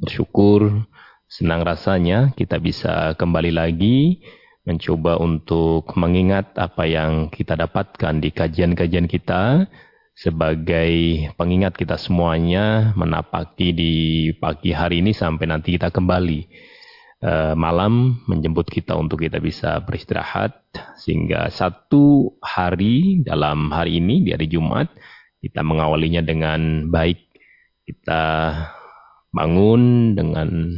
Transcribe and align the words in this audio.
bersyukur 0.00 0.84
senang 1.28 1.64
rasanya 1.64 2.32
kita 2.36 2.60
bisa 2.60 3.16
kembali 3.16 3.52
lagi 3.52 4.24
mencoba 4.64 5.20
untuk 5.20 5.92
mengingat 6.00 6.56
apa 6.56 6.88
yang 6.88 7.28
kita 7.28 7.56
dapatkan 7.56 8.20
di 8.20 8.32
kajian-kajian 8.32 9.08
kita 9.08 9.68
sebagai 10.16 10.92
pengingat 11.36 11.76
kita 11.76 12.00
semuanya 12.00 12.96
menapaki 12.96 13.74
di 13.74 13.94
pagi 14.36 14.70
hari 14.72 15.04
ini 15.04 15.12
sampai 15.12 15.50
nanti 15.50 15.74
kita 15.74 15.92
kembali 15.92 16.72
Eh, 17.24 17.56
malam 17.56 18.20
menjemput 18.28 18.68
kita 18.68 18.92
untuk 19.00 19.24
kita 19.24 19.40
bisa 19.40 19.80
beristirahat 19.80 20.60
sehingga 21.00 21.48
satu 21.48 22.36
hari 22.44 23.24
dalam 23.24 23.72
hari 23.72 23.96
ini 23.96 24.28
di 24.28 24.36
hari 24.36 24.44
Jumat 24.44 24.92
kita 25.40 25.64
mengawalinya 25.64 26.20
dengan 26.20 26.92
baik. 26.92 27.24
Kita 27.88 28.52
bangun 29.32 30.12
dengan 30.12 30.68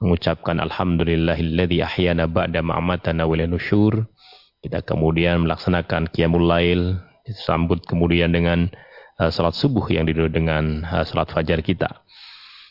mengucapkan 0.00 0.64
alhamdulillahilladzi 0.64 1.84
ahyana 1.84 2.24
ba'da 2.24 2.64
ma'amatana 2.64 3.28
wa 3.28 3.36
nusyur. 3.44 4.08
Kita 4.64 4.80
kemudian 4.80 5.44
melaksanakan 5.44 6.08
qiyamul 6.08 6.56
lail. 6.56 7.04
Disambut 7.28 7.84
kemudian 7.84 8.32
dengan 8.32 8.72
uh, 9.20 9.28
salat 9.28 9.52
subuh 9.52 9.84
yang 9.92 10.08
diduduk 10.08 10.40
dengan 10.40 10.88
uh, 10.88 11.04
salat 11.04 11.28
fajar 11.28 11.60
kita. 11.60 12.00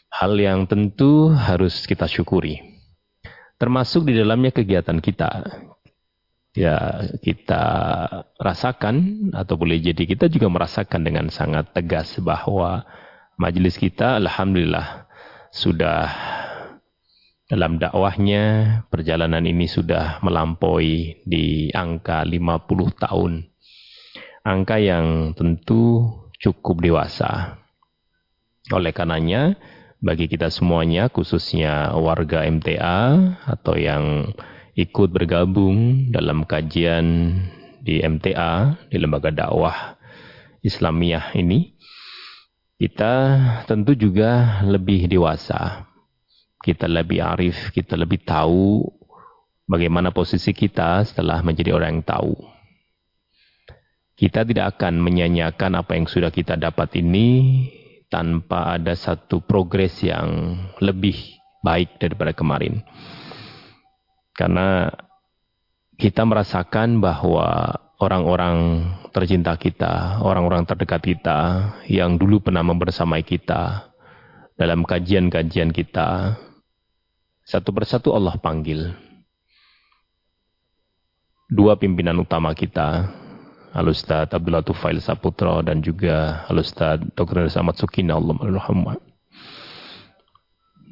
Hal 0.10 0.42
yang 0.42 0.66
tentu 0.66 1.30
harus 1.30 1.86
kita 1.86 2.10
syukuri 2.10 2.75
termasuk 3.56 4.08
di 4.08 4.14
dalamnya 4.18 4.52
kegiatan 4.52 5.00
kita. 5.00 5.30
Ya, 6.56 7.04
kita 7.20 7.64
rasakan 8.40 8.96
atau 9.36 9.60
boleh 9.60 9.84
jadi 9.84 10.08
kita 10.08 10.32
juga 10.32 10.48
merasakan 10.48 11.04
dengan 11.04 11.28
sangat 11.28 11.76
tegas 11.76 12.16
bahwa 12.24 12.88
majelis 13.36 13.76
kita 13.76 14.16
alhamdulillah 14.24 15.04
sudah 15.52 16.08
dalam 17.46 17.78
dakwahnya 17.78 18.44
perjalanan 18.90 19.44
ini 19.46 19.70
sudah 19.70 20.24
melampaui 20.24 21.22
di 21.28 21.70
angka 21.76 22.24
50 22.26 23.04
tahun. 23.04 23.46
Angka 24.46 24.78
yang 24.82 25.36
tentu 25.38 26.10
cukup 26.42 26.82
dewasa. 26.82 27.62
Oleh 28.74 28.94
karenanya, 28.94 29.54
bagi 30.06 30.30
kita 30.30 30.54
semuanya, 30.54 31.10
khususnya 31.10 31.98
warga 31.98 32.46
MTA 32.46 33.02
atau 33.42 33.74
yang 33.74 34.30
ikut 34.78 35.10
bergabung 35.10 36.08
dalam 36.14 36.46
kajian 36.46 37.34
di 37.82 38.06
MTA, 38.06 38.86
di 38.86 39.02
lembaga 39.02 39.34
dakwah 39.34 39.98
Islamiyah 40.62 41.34
ini, 41.42 41.74
kita 42.78 43.14
tentu 43.66 43.98
juga 43.98 44.62
lebih 44.62 45.10
dewasa. 45.10 45.90
Kita 46.62 46.86
lebih 46.86 47.22
arif, 47.22 47.74
kita 47.74 47.98
lebih 47.98 48.26
tahu 48.26 48.86
bagaimana 49.66 50.14
posisi 50.14 50.54
kita 50.54 51.02
setelah 51.02 51.42
menjadi 51.42 51.74
orang 51.74 52.02
yang 52.02 52.06
tahu. 52.06 52.34
Kita 54.18 54.46
tidak 54.46 54.78
akan 54.78 55.02
menyanyiakan 55.02 55.82
apa 55.82 55.98
yang 55.98 56.06
sudah 56.10 56.30
kita 56.30 56.58
dapat 56.58 56.94
ini 57.02 57.30
tanpa 58.16 58.80
ada 58.80 58.96
satu 58.96 59.44
progres 59.44 60.00
yang 60.00 60.56
lebih 60.80 61.36
baik 61.60 62.00
daripada 62.00 62.32
kemarin. 62.32 62.80
Karena 64.32 64.88
kita 66.00 66.24
merasakan 66.24 67.04
bahwa 67.04 67.76
orang-orang 68.00 68.88
tercinta 69.12 69.60
kita, 69.60 70.24
orang-orang 70.24 70.64
terdekat 70.64 71.04
kita 71.04 71.40
yang 71.92 72.16
dulu 72.16 72.40
pernah 72.40 72.64
membersamai 72.64 73.20
kita 73.20 73.92
dalam 74.56 74.88
kajian-kajian 74.88 75.76
kita, 75.76 76.40
satu 77.44 77.76
persatu 77.76 78.16
Allah 78.16 78.40
panggil. 78.40 78.96
Dua 81.52 81.76
pimpinan 81.76 82.24
utama 82.24 82.56
kita, 82.56 83.12
Al-Ustaz 83.76 84.32
Abdullah 84.32 84.64
Tufail 84.64 85.04
Saputra 85.04 85.60
dan 85.60 85.84
juga 85.84 86.48
Al-Ustaz 86.48 87.04
Dr. 87.12 87.52
Ahmad 87.52 87.76
Sukina 87.76 88.16
Allah 88.16 88.96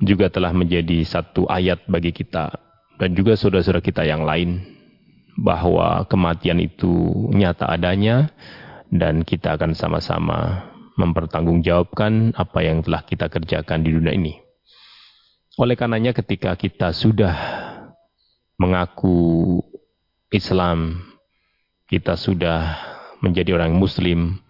juga 0.04 0.28
telah 0.28 0.52
menjadi 0.52 1.00
satu 1.08 1.48
ayat 1.48 1.88
bagi 1.88 2.12
kita 2.12 2.52
dan 3.00 3.10
juga 3.16 3.40
saudara-saudara 3.40 3.80
kita 3.80 4.04
yang 4.04 4.28
lain 4.28 4.60
bahwa 5.40 6.04
kematian 6.12 6.60
itu 6.60 6.92
nyata 7.34 7.72
adanya 7.72 8.30
dan 8.92 9.26
kita 9.26 9.58
akan 9.58 9.74
sama-sama 9.74 10.70
mempertanggungjawabkan 11.00 12.38
apa 12.38 12.60
yang 12.62 12.86
telah 12.86 13.02
kita 13.02 13.26
kerjakan 13.32 13.82
di 13.82 13.90
dunia 13.96 14.14
ini. 14.14 14.34
Oleh 15.58 15.74
karenanya 15.74 16.14
ketika 16.14 16.54
kita 16.54 16.94
sudah 16.94 17.34
mengaku 18.62 19.62
Islam 20.30 21.02
kita 21.94 22.18
sudah 22.18 22.74
menjadi 23.22 23.54
orang 23.54 23.78
muslim 23.78 24.42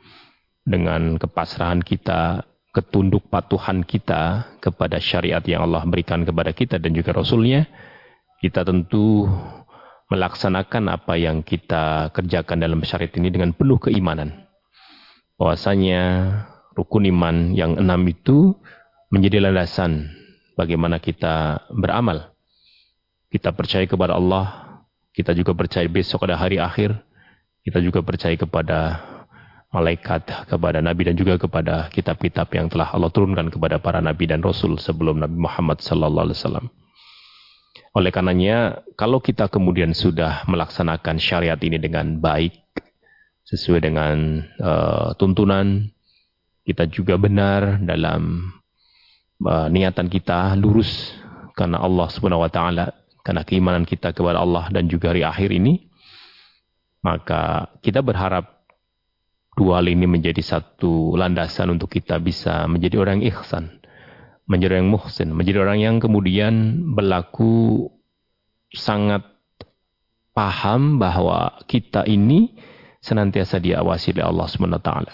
dengan 0.63 1.19
kepasrahan 1.19 1.83
kita, 1.83 2.47
ketunduk 2.71 3.27
patuhan 3.27 3.83
kita 3.83 4.47
kepada 4.63 4.95
syariat 5.03 5.43
yang 5.43 5.67
Allah 5.67 5.83
berikan 5.83 6.23
kepada 6.23 6.55
kita 6.55 6.79
dan 6.79 6.95
juga 6.95 7.11
Rasulnya, 7.11 7.67
kita 8.39 8.63
tentu 8.63 9.27
melaksanakan 10.07 10.87
apa 10.87 11.19
yang 11.19 11.43
kita 11.43 12.15
kerjakan 12.15 12.63
dalam 12.63 12.79
syariat 12.87 13.11
ini 13.19 13.27
dengan 13.27 13.51
penuh 13.51 13.75
keimanan. 13.75 14.47
Bahwasanya 15.35 16.31
rukun 16.79 17.11
iman 17.11 17.51
yang 17.51 17.75
enam 17.75 18.07
itu 18.07 18.55
menjadi 19.11 19.43
landasan 19.43 20.15
bagaimana 20.55 20.95
kita 21.03 21.67
beramal. 21.75 22.31
Kita 23.27 23.51
percaya 23.51 23.83
kepada 23.83 24.15
Allah, 24.15 24.79
kita 25.11 25.35
juga 25.35 25.51
percaya 25.51 25.91
besok 25.91 26.23
ada 26.23 26.39
hari 26.39 26.55
akhir, 26.55 26.93
kita 27.63 27.79
juga 27.79 28.03
percaya 28.03 28.35
kepada 28.35 28.99
malaikat, 29.73 30.51
kepada 30.51 30.83
nabi 30.83 31.09
dan 31.09 31.15
juga 31.17 31.39
kepada 31.41 31.89
kitab-kitab 31.89 32.45
yang 32.53 32.67
telah 32.69 32.93
Allah 32.93 33.09
turunkan 33.09 33.49
kepada 33.49 33.81
para 33.81 34.03
nabi 34.03 34.29
dan 34.29 34.43
rasul 34.43 34.77
sebelum 34.77 35.17
Nabi 35.17 35.33
Muhammad 35.39 35.81
sallallahu 35.81 36.29
alaihi 36.29 36.37
wasallam. 36.37 36.67
Oleh 37.93 38.09
karenanya, 38.09 38.81
kalau 38.97 39.21
kita 39.21 39.49
kemudian 39.49 39.93
sudah 39.93 40.45
melaksanakan 40.49 41.17
syariat 41.17 41.57
ini 41.61 41.77
dengan 41.77 42.17
baik, 42.17 42.57
sesuai 43.45 43.85
dengan 43.85 44.41
uh, 44.61 45.13
tuntunan, 45.17 45.93
kita 46.65 46.89
juga 46.89 47.21
benar 47.21 47.81
dalam 47.85 48.49
uh, 49.45 49.69
niatan 49.69 50.09
kita 50.09 50.57
lurus 50.57 51.13
karena 51.53 51.81
Allah 51.81 52.07
Subhanahu 52.09 52.41
wa 52.41 52.49
taala, 52.49 52.97
karena 53.21 53.45
keimanan 53.45 53.85
kita 53.85 54.09
kepada 54.09 54.41
Allah 54.41 54.73
dan 54.73 54.89
juga 54.89 55.13
hari 55.13 55.21
akhir 55.21 55.53
ini, 55.53 55.92
maka 57.03 57.67
kita 57.83 57.99
berharap 57.99 58.63
dua 59.53 59.83
hal 59.83 59.91
ini 59.91 60.09
menjadi 60.09 60.41
satu 60.41 61.13
landasan 61.13 61.75
untuk 61.75 61.91
kita 61.93 62.17
bisa 62.17 62.65
menjadi 62.65 62.97
orang 63.03 63.21
yang 63.21 63.37
ihsan, 63.37 63.69
menjadi 64.49 64.79
orang 64.79 64.81
yang 64.87 64.93
muhsin, 64.95 65.29
menjadi 65.35 65.57
orang 65.61 65.79
yang 65.83 65.95
kemudian 66.01 66.53
berlaku 66.95 67.91
sangat 68.73 69.21
paham 70.33 70.97
bahwa 70.97 71.61
kita 71.69 72.07
ini 72.09 72.57
senantiasa 73.03 73.61
diawasi 73.61 74.17
oleh 74.17 74.25
Allah 74.25 74.47
taala. 74.81 75.13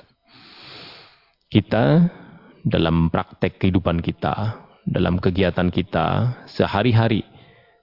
Kita 1.49 2.05
dalam 2.63 3.09
praktek 3.09 3.57
kehidupan 3.57 3.99
kita, 4.05 4.61
dalam 4.85 5.17
kegiatan 5.17 5.73
kita 5.73 6.37
sehari-hari, 6.45 7.25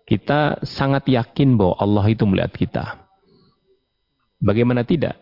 kita 0.06 0.62
sangat 0.62 1.10
yakin 1.10 1.58
bahwa 1.58 1.74
Allah 1.82 2.06
itu 2.06 2.22
melihat 2.24 2.54
kita. 2.54 3.05
Bagaimana 4.36 4.84
tidak? 4.84 5.16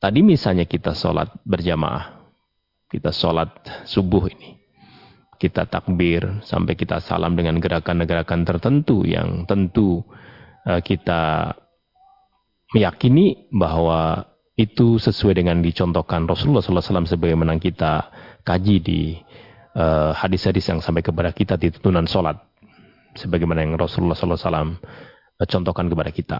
Tadi 0.00 0.20
misalnya 0.24 0.64
kita 0.64 0.96
sholat 0.96 1.28
berjamaah. 1.44 2.24
Kita 2.88 3.12
sholat 3.12 3.84
subuh 3.84 4.32
ini. 4.32 4.56
Kita 5.40 5.64
takbir 5.64 6.44
sampai 6.44 6.76
kita 6.76 7.00
salam 7.00 7.32
dengan 7.32 7.56
gerakan-gerakan 7.60 8.44
tertentu 8.44 9.08
yang 9.08 9.48
tentu 9.48 10.04
uh, 10.68 10.80
kita 10.84 11.52
meyakini 12.76 13.48
bahwa 13.48 14.28
itu 14.60 15.00
sesuai 15.00 15.40
dengan 15.40 15.64
dicontohkan 15.64 16.28
Rasulullah 16.28 16.60
SAW 16.60 17.08
sebagaimana 17.08 17.56
kita 17.56 18.12
kaji 18.44 18.76
di 18.84 19.16
uh, 19.72 20.12
hadis-hadis 20.12 20.68
yang 20.68 20.84
sampai 20.84 21.00
kepada 21.00 21.32
kita 21.32 21.56
di 21.56 21.72
tuntunan 21.72 22.04
sholat. 22.04 22.36
Sebagaimana 23.16 23.64
yang 23.64 23.80
Rasulullah 23.80 24.16
SAW 24.16 24.36
uh, 24.36 25.46
contohkan 25.48 25.88
kepada 25.88 26.12
kita. 26.12 26.38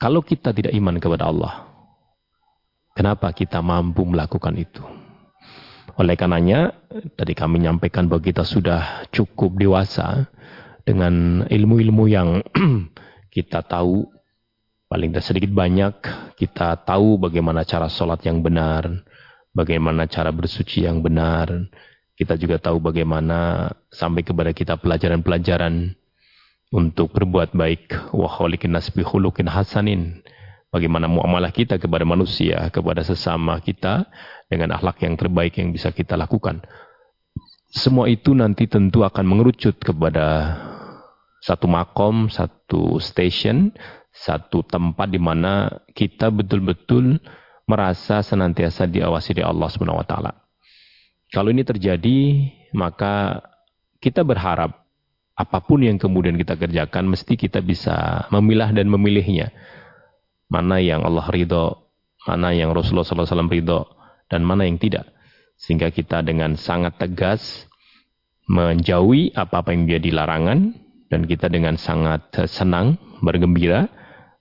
Kalau 0.00 0.24
kita 0.24 0.56
tidak 0.56 0.72
iman 0.72 0.96
kepada 0.96 1.28
Allah, 1.28 1.68
kenapa 2.96 3.28
kita 3.36 3.60
mampu 3.60 4.08
melakukan 4.08 4.56
itu? 4.56 4.80
Oleh 6.00 6.16
karenanya, 6.16 6.72
tadi 7.20 7.36
kami 7.36 7.60
nyampaikan 7.60 8.08
bahwa 8.08 8.24
kita 8.24 8.40
sudah 8.40 9.04
cukup 9.12 9.60
dewasa 9.60 10.24
dengan 10.88 11.44
ilmu-ilmu 11.44 12.08
yang 12.08 12.40
kita 13.36 13.60
tahu, 13.60 14.08
paling 14.88 15.12
tidak 15.12 15.28
sedikit 15.28 15.52
banyak, 15.52 15.92
kita 16.40 16.80
tahu 16.80 17.20
bagaimana 17.20 17.68
cara 17.68 17.92
sholat 17.92 18.24
yang 18.24 18.40
benar, 18.40 18.88
bagaimana 19.52 20.08
cara 20.08 20.32
bersuci 20.32 20.88
yang 20.88 21.04
benar, 21.04 21.52
kita 22.16 22.40
juga 22.40 22.56
tahu 22.56 22.80
bagaimana 22.80 23.68
sampai 23.92 24.24
kepada 24.24 24.56
kita 24.56 24.80
pelajaran-pelajaran 24.80 25.92
untuk 26.70 27.14
berbuat 27.14 27.54
baik. 27.54 28.14
Wa 28.14 28.30
khaliqin 28.30 28.74
nas 28.74 28.90
bi 28.94 29.02
hasanin. 29.02 30.22
Bagaimana 30.70 31.10
muamalah 31.10 31.50
kita 31.50 31.82
kepada 31.82 32.06
manusia 32.06 32.70
kepada 32.70 33.02
sesama 33.02 33.58
kita 33.58 34.06
dengan 34.46 34.78
akhlak 34.78 35.02
yang 35.02 35.18
terbaik 35.18 35.58
yang 35.58 35.74
bisa 35.74 35.90
kita 35.90 36.14
lakukan. 36.14 36.62
Semua 37.74 38.06
itu 38.06 38.34
nanti 38.34 38.70
tentu 38.70 39.02
akan 39.02 39.26
mengerucut 39.26 39.82
kepada 39.82 40.58
satu 41.40 41.66
makom 41.66 42.28
satu 42.28 43.00
station 43.00 43.72
satu 44.12 44.60
tempat 44.68 45.08
di 45.08 45.16
mana 45.16 45.72
kita 45.96 46.28
betul-betul 46.28 47.16
merasa 47.64 48.20
senantiasa 48.20 48.84
diawasi 48.84 49.40
oleh 49.40 49.46
Allah 49.48 49.68
Subhanahu 49.72 50.04
kalau 51.32 51.48
ini 51.48 51.64
terjadi 51.64 52.18
maka 52.76 53.40
kita 54.04 54.20
berharap 54.20 54.79
apa 55.36 55.58
pun 55.64 55.80
yang 55.80 55.96
kemudian 55.96 56.36
kita 56.36 56.56
kerjakan, 56.56 57.08
mesti 57.08 57.34
kita 57.38 57.64
bisa 57.64 58.28
memilah 58.28 58.70
dan 58.74 58.90
memilihnya. 58.92 59.50
Mana 60.50 60.82
yang 60.82 61.06
Allah 61.06 61.24
ridho, 61.30 61.88
mana 62.26 62.52
yang 62.52 62.74
Rasulullah 62.74 63.06
SAW 63.06 63.48
ridho, 63.48 63.88
dan 64.28 64.44
mana 64.44 64.66
yang 64.68 64.76
tidak. 64.76 65.08
Sehingga 65.56 65.88
kita 65.92 66.20
dengan 66.20 66.56
sangat 66.60 67.00
tegas 67.00 67.68
menjauhi 68.50 69.32
apa-apa 69.32 69.72
yang 69.72 69.86
menjadi 69.86 70.10
larangan, 70.12 70.74
dan 71.10 71.26
kita 71.26 71.50
dengan 71.50 71.74
sangat 71.78 72.30
senang, 72.50 72.98
bergembira, 73.22 73.90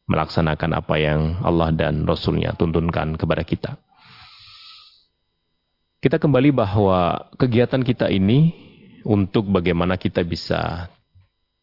melaksanakan 0.09 0.71
apa 0.73 0.95
yang 0.97 1.37
Allah 1.45 1.69
dan 1.69 2.03
Rasulnya 2.03 2.57
tuntunkan 2.57 3.13
kepada 3.15 3.45
kita. 3.45 3.71
Kita 5.99 6.15
kembali 6.15 6.55
bahwa 6.55 7.29
kegiatan 7.35 7.83
kita 7.83 8.07
ini 8.07 8.68
untuk 9.05 9.47
bagaimana 9.51 9.95
kita 9.95 10.23
bisa 10.23 10.91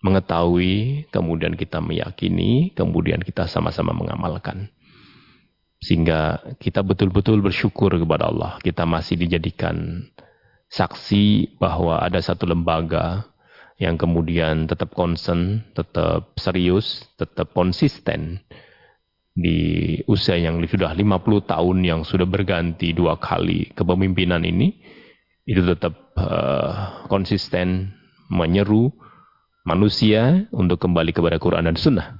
mengetahui, 0.04 1.08
kemudian 1.10 1.56
kita 1.56 1.82
meyakini, 1.82 2.70
kemudian 2.76 3.20
kita 3.24 3.48
sama-sama 3.48 3.96
mengamalkan. 3.96 4.68
Sehingga 5.80 6.40
kita 6.62 6.80
betul-betul 6.80 7.42
bersyukur 7.42 7.92
kepada 7.92 8.30
Allah. 8.30 8.56
Kita 8.62 8.88
masih 8.88 9.18
dijadikan 9.20 10.06
saksi 10.72 11.58
bahwa 11.60 12.00
ada 12.02 12.18
satu 12.22 12.48
lembaga 12.48 13.28
yang 13.76 14.00
kemudian 14.00 14.64
tetap 14.64 14.96
concern, 14.96 15.60
tetap 15.76 16.32
serius, 16.40 17.04
tetap 17.20 17.52
konsisten 17.52 18.40
di 19.36 20.00
usia 20.08 20.40
yang 20.40 20.64
sudah 20.64 20.96
50 20.96 21.44
tahun 21.44 21.76
yang 21.84 22.00
sudah 22.08 22.24
berganti 22.24 22.96
dua 22.96 23.20
kali 23.20 23.68
kepemimpinan 23.76 24.40
ini 24.48 24.80
itu 25.46 25.62
tetap 25.62 25.94
uh, 26.18 27.06
konsisten 27.06 27.94
menyeru 28.26 28.90
manusia 29.62 30.50
untuk 30.50 30.82
kembali 30.82 31.14
kepada 31.14 31.38
Quran 31.38 31.70
dan 31.70 31.78
Sunnah. 31.78 32.18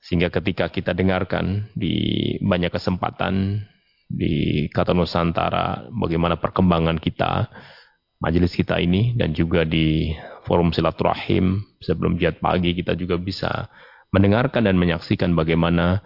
Sehingga 0.00 0.28
ketika 0.32 0.68
kita 0.68 0.92
dengarkan 0.92 1.72
di 1.76 2.36
banyak 2.40 2.72
kesempatan 2.72 3.64
di 4.08 4.66
Kata 4.72 4.92
Nusantara 4.92 5.88
bagaimana 5.92 6.36
perkembangan 6.36 7.00
kita, 7.00 7.48
majelis 8.20 8.52
kita 8.52 8.76
ini 8.76 9.16
dan 9.16 9.32
juga 9.32 9.64
di 9.64 10.12
forum 10.44 10.72
silaturahim 10.72 11.64
sebelum 11.80 12.20
jihad 12.20 12.40
pagi 12.40 12.76
kita 12.76 12.92
juga 12.96 13.16
bisa 13.16 13.68
mendengarkan 14.12 14.68
dan 14.68 14.76
menyaksikan 14.76 15.32
bagaimana 15.32 16.04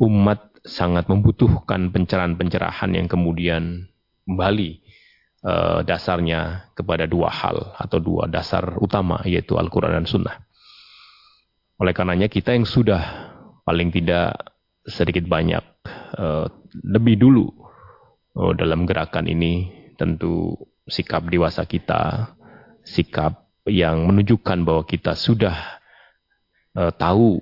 umat 0.00 0.52
sangat 0.64 1.08
membutuhkan 1.08 1.92
pencerahan-pencerahan 1.92 2.96
yang 2.96 3.06
kemudian 3.08 3.88
kembali 4.24 4.83
uh, 5.44 5.84
dasarnya 5.84 6.72
kepada 6.72 7.04
dua 7.04 7.28
hal 7.28 7.76
atau 7.76 8.00
dua 8.00 8.26
dasar 8.26 8.80
utama 8.80 9.20
yaitu 9.28 9.60
Al-Quran 9.60 10.02
dan 10.02 10.06
Sunnah. 10.08 10.36
Oleh 11.78 11.92
karenanya 11.92 12.32
kita 12.32 12.56
yang 12.56 12.64
sudah 12.64 13.02
paling 13.62 13.92
tidak 13.92 14.34
sedikit 14.84 15.28
banyak 15.28 15.62
uh, 16.16 16.48
lebih 16.84 17.20
dulu 17.20 17.46
uh, 18.40 18.52
dalam 18.56 18.88
gerakan 18.88 19.28
ini 19.28 19.70
tentu 19.94 20.56
sikap 20.84 21.28
dewasa 21.28 21.64
kita, 21.64 22.34
sikap 22.84 23.48
yang 23.64 24.04
menunjukkan 24.04 24.60
bahwa 24.64 24.84
kita 24.84 25.16
sudah 25.16 25.80
uh, 26.76 26.92
tahu 26.92 27.40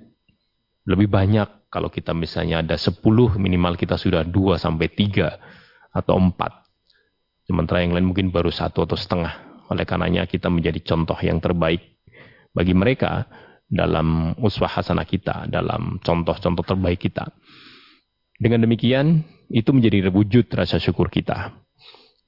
lebih 0.87 1.11
banyak 1.11 1.67
kalau 1.67 1.89
kita 1.91 2.13
misalnya 2.13 2.63
ada 2.63 2.75
10 2.77 3.01
minimal 3.39 3.75
kita 3.75 3.97
sudah 3.97 4.23
2 4.23 4.61
sampai 4.61 4.87
3 4.87 5.95
atau 5.95 6.15
4 6.15 6.62
Sementara 7.43 7.83
yang 7.83 7.91
lain 7.95 8.07
mungkin 8.07 8.31
baru 8.31 8.49
satu 8.49 8.87
atau 8.87 8.95
setengah. 8.95 9.65
Oleh 9.67 9.83
karenanya 9.83 10.27
kita 10.27 10.47
menjadi 10.47 10.79
contoh 10.83 11.17
yang 11.19 11.43
terbaik 11.43 11.99
bagi 12.55 12.71
mereka 12.71 13.27
dalam 13.67 14.37
uswah 14.39 14.69
hasanah 14.69 15.07
kita, 15.07 15.49
dalam 15.49 15.97
contoh-contoh 15.99 16.63
terbaik 16.63 17.01
kita. 17.09 17.25
Dengan 18.37 18.63
demikian, 18.63 19.25
itu 19.49 19.69
menjadi 19.73 20.09
wujud 20.13 20.45
rasa 20.53 20.77
syukur 20.77 21.09
kita. 21.09 21.53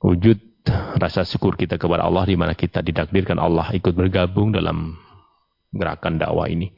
Wujud 0.02 0.38
rasa 0.98 1.22
syukur 1.24 1.54
kita 1.56 1.78
kepada 1.78 2.06
Allah 2.06 2.26
di 2.26 2.36
mana 2.36 2.58
kita 2.58 2.82
didakdirkan 2.82 3.38
Allah 3.38 3.70
ikut 3.74 3.94
bergabung 3.94 4.54
dalam 4.54 4.98
gerakan 5.74 6.18
dakwah 6.18 6.50
ini. 6.50 6.74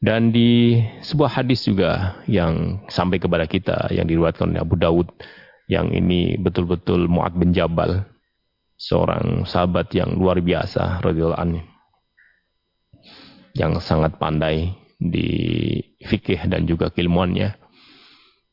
Dan 0.00 0.32
di 0.32 0.80
sebuah 1.04 1.40
hadis 1.40 1.68
juga 1.68 2.20
yang 2.28 2.84
sampai 2.88 3.20
kepada 3.20 3.44
kita 3.44 3.92
yang 3.92 4.08
diriwayatkan 4.08 4.48
oleh 4.48 4.60
Abu 4.60 4.76
Dawud 4.80 5.08
yang 5.66 5.90
ini 5.90 6.38
betul-betul 6.38 7.10
Mu'ad 7.10 7.34
bin 7.34 7.50
Jabal, 7.50 8.06
seorang 8.78 9.42
sahabat 9.48 9.90
yang 9.96 10.14
luar 10.14 10.38
biasa 10.38 11.02
radhiyallahu 11.02 11.62
yang 13.56 13.80
sangat 13.80 14.20
pandai 14.20 14.76
di 15.00 15.80
fikih 16.04 16.46
dan 16.46 16.68
juga 16.68 16.92
keilmuannya. 16.92 17.56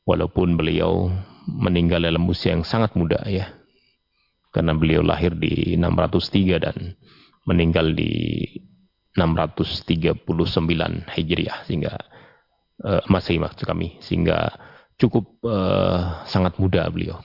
Walaupun 0.04 0.60
beliau 0.60 1.08
meninggal 1.48 2.04
dalam 2.04 2.28
usia 2.28 2.52
yang 2.52 2.68
sangat 2.68 2.92
muda 3.00 3.24
ya. 3.24 3.56
Karena 4.52 4.76
beliau 4.76 5.00
lahir 5.00 5.32
di 5.32 5.80
603 5.80 6.60
dan 6.60 6.76
meninggal 7.48 7.96
di 7.96 8.44
639 9.16 10.28
Hijriah 11.08 11.60
sehingga 11.64 11.94
uh, 12.84 13.02
masih 13.08 13.40
maksud 13.40 13.64
kami 13.64 13.96
sehingga 14.02 14.52
cukup 15.04 15.28
uh, 15.44 16.24
sangat 16.24 16.56
muda 16.56 16.88
beliau. 16.88 17.20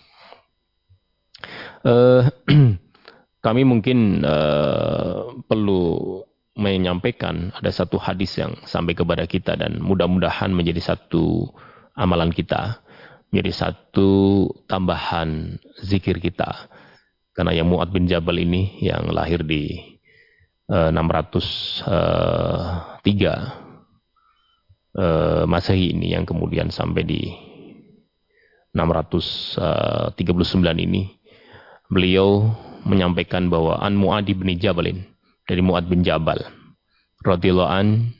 Uh, 1.86 2.26
kami 3.46 3.62
mungkin 3.62 4.26
uh, 4.26 5.38
perlu 5.46 6.22
menyampaikan 6.58 7.54
ada 7.54 7.70
satu 7.70 8.02
hadis 8.02 8.34
yang 8.34 8.58
sampai 8.66 8.98
kepada 8.98 9.22
kita 9.30 9.54
dan 9.54 9.78
mudah-mudahan 9.78 10.50
menjadi 10.50 10.90
satu 10.90 11.46
amalan 11.94 12.34
kita, 12.34 12.82
menjadi 13.30 13.70
satu 13.70 14.10
tambahan 14.66 15.62
zikir 15.78 16.18
kita. 16.18 16.66
Karena 17.30 17.54
yang 17.54 17.70
Mu'ad 17.70 17.94
bin 17.94 18.10
Jabal 18.10 18.42
ini 18.42 18.82
yang 18.82 19.14
lahir 19.14 19.46
di 19.46 19.78
uh, 20.74 20.90
603 20.90 21.86
uh, 24.98 25.46
Masehi 25.46 25.94
ini 25.94 26.18
yang 26.18 26.26
kemudian 26.26 26.74
sampai 26.74 27.06
di 27.06 27.47
639 28.76 30.12
ini 30.84 31.16
beliau 31.88 32.52
menyampaikan 32.84 33.48
bahwa 33.48 33.80
an 33.80 33.96
Mu'ad 33.96 34.28
bin 34.28 34.52
Jabalin 34.60 35.00
dari 35.48 35.64
Mu'ad 35.64 35.88
bin 35.88 36.04
Jabal 36.04 36.44
radhiyallahu 37.24 37.72
an 37.72 38.12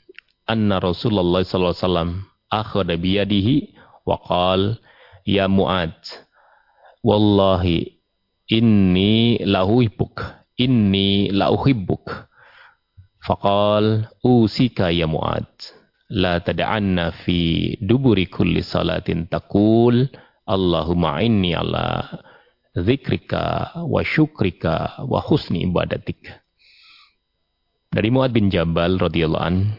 anna 0.48 0.80
Rasulullah 0.80 1.44
sallallahu 1.44 1.76
alaihi 1.76 1.84
wasallam 1.84 2.10
akhadha 2.48 2.96
bi 2.96 3.20
yadihi 3.20 3.76
wa 4.08 4.16
qala 4.24 4.80
ya 5.28 5.44
Mu'ad 5.46 5.92
wallahi 7.04 8.00
inni 8.48 9.36
lahu 9.44 9.84
ibuk 9.84 10.24
inni 10.56 11.28
la 11.30 11.52
uhibbuk 11.52 12.08
faqal 13.20 14.08
usika 14.24 14.88
ya 14.90 15.04
Mu'ad 15.04 15.44
la 16.08 16.40
tad'anna 16.40 17.12
fi 17.12 17.76
duburi 17.84 18.32
kulli 18.32 18.64
salatin 18.64 19.28
taqul 19.28 20.08
Allahumma 20.48 21.20
inni 21.20 21.52
ala 21.52 22.08
zikrika 22.72 23.76
wa 23.84 24.00
syukrika 24.00 25.04
wa 25.04 25.20
husni 25.20 25.68
ibadatik. 25.68 26.24
Dari 27.92 28.08
Muad 28.08 28.32
bin 28.32 28.48
Jabal 28.48 28.96
radhiyallahu 28.96 29.44
an 29.44 29.76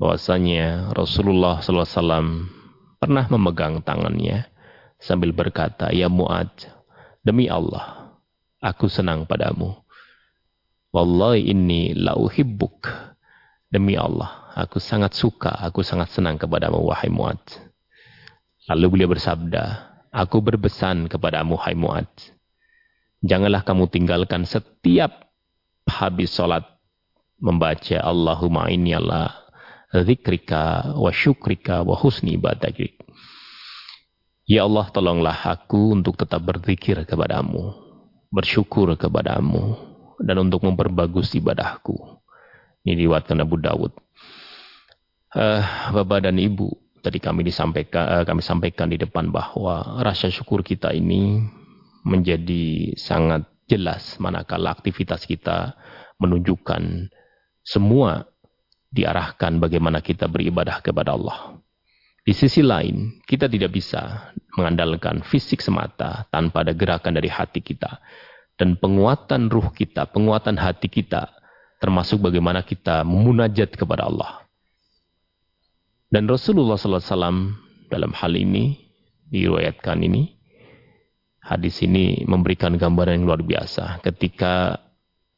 bahwasanya 0.00 0.96
Rasulullah 0.96 1.60
SAW 1.60 2.48
pernah 2.96 3.28
memegang 3.28 3.84
tangannya 3.84 4.48
sambil 4.96 5.36
berkata, 5.36 5.92
"Ya 5.92 6.08
Muad, 6.08 6.48
demi 7.20 7.44
Allah, 7.52 8.16
aku 8.56 8.88
senang 8.88 9.28
padamu. 9.28 9.76
Wallahi 10.96 11.52
inni 11.52 11.92
la 11.92 12.16
uhibbuk." 12.16 12.88
Demi 13.70 13.94
Allah, 13.94 14.50
aku 14.58 14.82
sangat 14.82 15.14
suka, 15.14 15.54
aku 15.60 15.86
sangat 15.86 16.10
senang 16.10 16.34
kepadamu 16.40 16.82
wahai 16.82 17.06
Muad. 17.06 17.38
Lalu 18.70 18.86
beliau 19.02 19.10
bersabda, 19.10 19.90
Aku 20.10 20.42
berbesan 20.42 21.06
kepadamu 21.06 21.54
hai 21.62 21.74
Mu'ad. 21.74 22.10
Janganlah 23.22 23.62
kamu 23.62 23.90
tinggalkan 23.90 24.42
setiap 24.42 25.30
habis 25.86 26.34
sholat 26.34 26.66
membaca 27.38 27.98
Allahumma 28.02 28.66
inni 28.70 28.90
ala 28.90 29.30
zikrika 29.90 30.94
wa 30.98 31.10
syukrika 31.10 31.82
wa 31.82 31.94
husni 31.94 32.34
ibadatik. 32.38 32.98
Ya 34.50 34.66
Allah 34.66 34.90
tolonglah 34.90 35.38
aku 35.46 35.94
untuk 35.94 36.18
tetap 36.18 36.42
berzikir 36.42 36.98
kepadamu, 37.06 37.70
bersyukur 38.34 38.98
kepadamu, 38.98 39.78
dan 40.18 40.42
untuk 40.42 40.66
memperbagus 40.66 41.34
ibadahku. 41.38 41.94
Ini 42.82 42.98
diwatkan 43.06 43.38
Abu 43.46 43.62
Dawud. 43.62 43.94
Uh, 45.30 45.62
Bapak 45.94 46.26
dan 46.26 46.34
Ibu, 46.34 46.79
tadi 47.00 47.18
kami 47.18 47.44
disampaikan 47.44 48.04
uh, 48.20 48.24
kami 48.24 48.44
sampaikan 48.44 48.88
di 48.92 49.00
depan 49.00 49.32
bahwa 49.32 50.00
rasa 50.04 50.28
syukur 50.28 50.60
kita 50.60 50.92
ini 50.92 51.42
menjadi 52.04 52.96
sangat 52.96 53.44
jelas 53.68 54.16
manakala 54.20 54.72
aktivitas 54.72 55.24
kita 55.24 55.76
menunjukkan 56.20 57.08
semua 57.64 58.28
diarahkan 58.90 59.62
bagaimana 59.62 60.02
kita 60.02 60.26
beribadah 60.26 60.82
kepada 60.82 61.14
Allah. 61.14 61.60
Di 62.20 62.36
sisi 62.36 62.60
lain, 62.60 63.22
kita 63.24 63.48
tidak 63.48 63.72
bisa 63.72 64.32
mengandalkan 64.58 65.24
fisik 65.24 65.64
semata 65.64 66.28
tanpa 66.28 66.66
ada 66.66 66.76
gerakan 66.76 67.16
dari 67.16 67.30
hati 67.32 67.64
kita. 67.64 68.02
Dan 68.60 68.76
penguatan 68.76 69.48
ruh 69.48 69.72
kita, 69.72 70.04
penguatan 70.12 70.60
hati 70.60 70.92
kita, 70.92 71.32
termasuk 71.80 72.20
bagaimana 72.20 72.60
kita 72.60 73.08
memunajat 73.08 73.72
kepada 73.72 74.04
Allah. 74.04 74.44
Dan 76.10 76.26
Rasulullah 76.26 76.74
SAW 76.74 77.54
dalam 77.86 78.12
hal 78.18 78.32
ini, 78.34 78.74
diriwayatkan 79.30 80.02
ini, 80.02 80.34
hadis 81.38 81.78
ini 81.86 82.26
memberikan 82.26 82.74
gambaran 82.74 83.22
yang 83.22 83.26
luar 83.30 83.42
biasa 83.46 84.02
ketika 84.02 84.82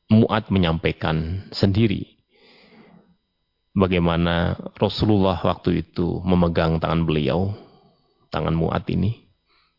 Mu'ad 0.09 0.49
menyampaikan 0.49 1.49
sendiri 1.53 2.13
bagaimana 3.73 4.57
Rasulullah 4.77 5.41
waktu 5.41 5.85
itu 5.85 6.21
memegang 6.25 6.81
tangan 6.81 7.05
beliau, 7.09 7.53
tangan 8.29 8.57
Mu'ad 8.57 8.85
ini, 8.93 9.29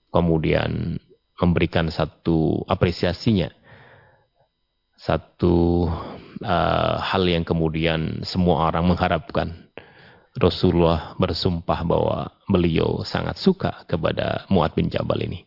kemudian 0.10 0.98
memberikan 1.38 1.90
satu 1.90 2.66
apresiasinya, 2.66 3.50
satu 4.98 5.90
uh, 6.42 6.96
hal 7.02 7.24
yang 7.26 7.46
kemudian 7.46 8.22
semua 8.26 8.70
orang 8.70 8.90
mengharapkan 8.90 9.73
Rasulullah 10.34 11.14
bersumpah 11.22 11.86
bahwa 11.86 12.34
beliau 12.50 13.06
sangat 13.06 13.38
suka 13.38 13.86
kepada 13.86 14.50
Mu'ad 14.50 14.74
bin 14.74 14.90
Jabal 14.90 15.22
ini. 15.22 15.46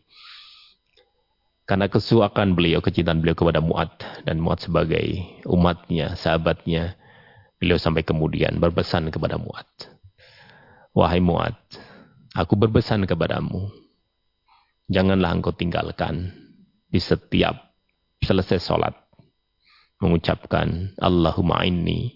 Karena 1.67 1.91
kesuakan 1.91 2.55
beliau, 2.55 2.79
kecintaan 2.79 3.19
beliau 3.19 3.35
kepada 3.35 3.59
Mu'ad 3.59 4.23
dan 4.23 4.39
Mu'ad 4.39 4.63
sebagai 4.63 5.03
umatnya, 5.43 6.15
sahabatnya, 6.15 6.95
beliau 7.59 7.75
sampai 7.75 8.07
kemudian 8.07 8.55
berpesan 8.63 9.11
kepada 9.11 9.35
Mu'ad. 9.35 9.67
Wahai 10.95 11.19
Mu'ad, 11.19 11.59
aku 12.31 12.55
berpesan 12.55 13.03
kepadamu, 13.03 13.67
janganlah 14.87 15.35
engkau 15.35 15.51
tinggalkan 15.51 16.31
di 16.87 17.03
setiap 17.03 17.75
selesai 18.23 18.63
sholat 18.63 18.95
mengucapkan 19.99 20.95
Allahumma 20.95 21.67
inni 21.67 22.15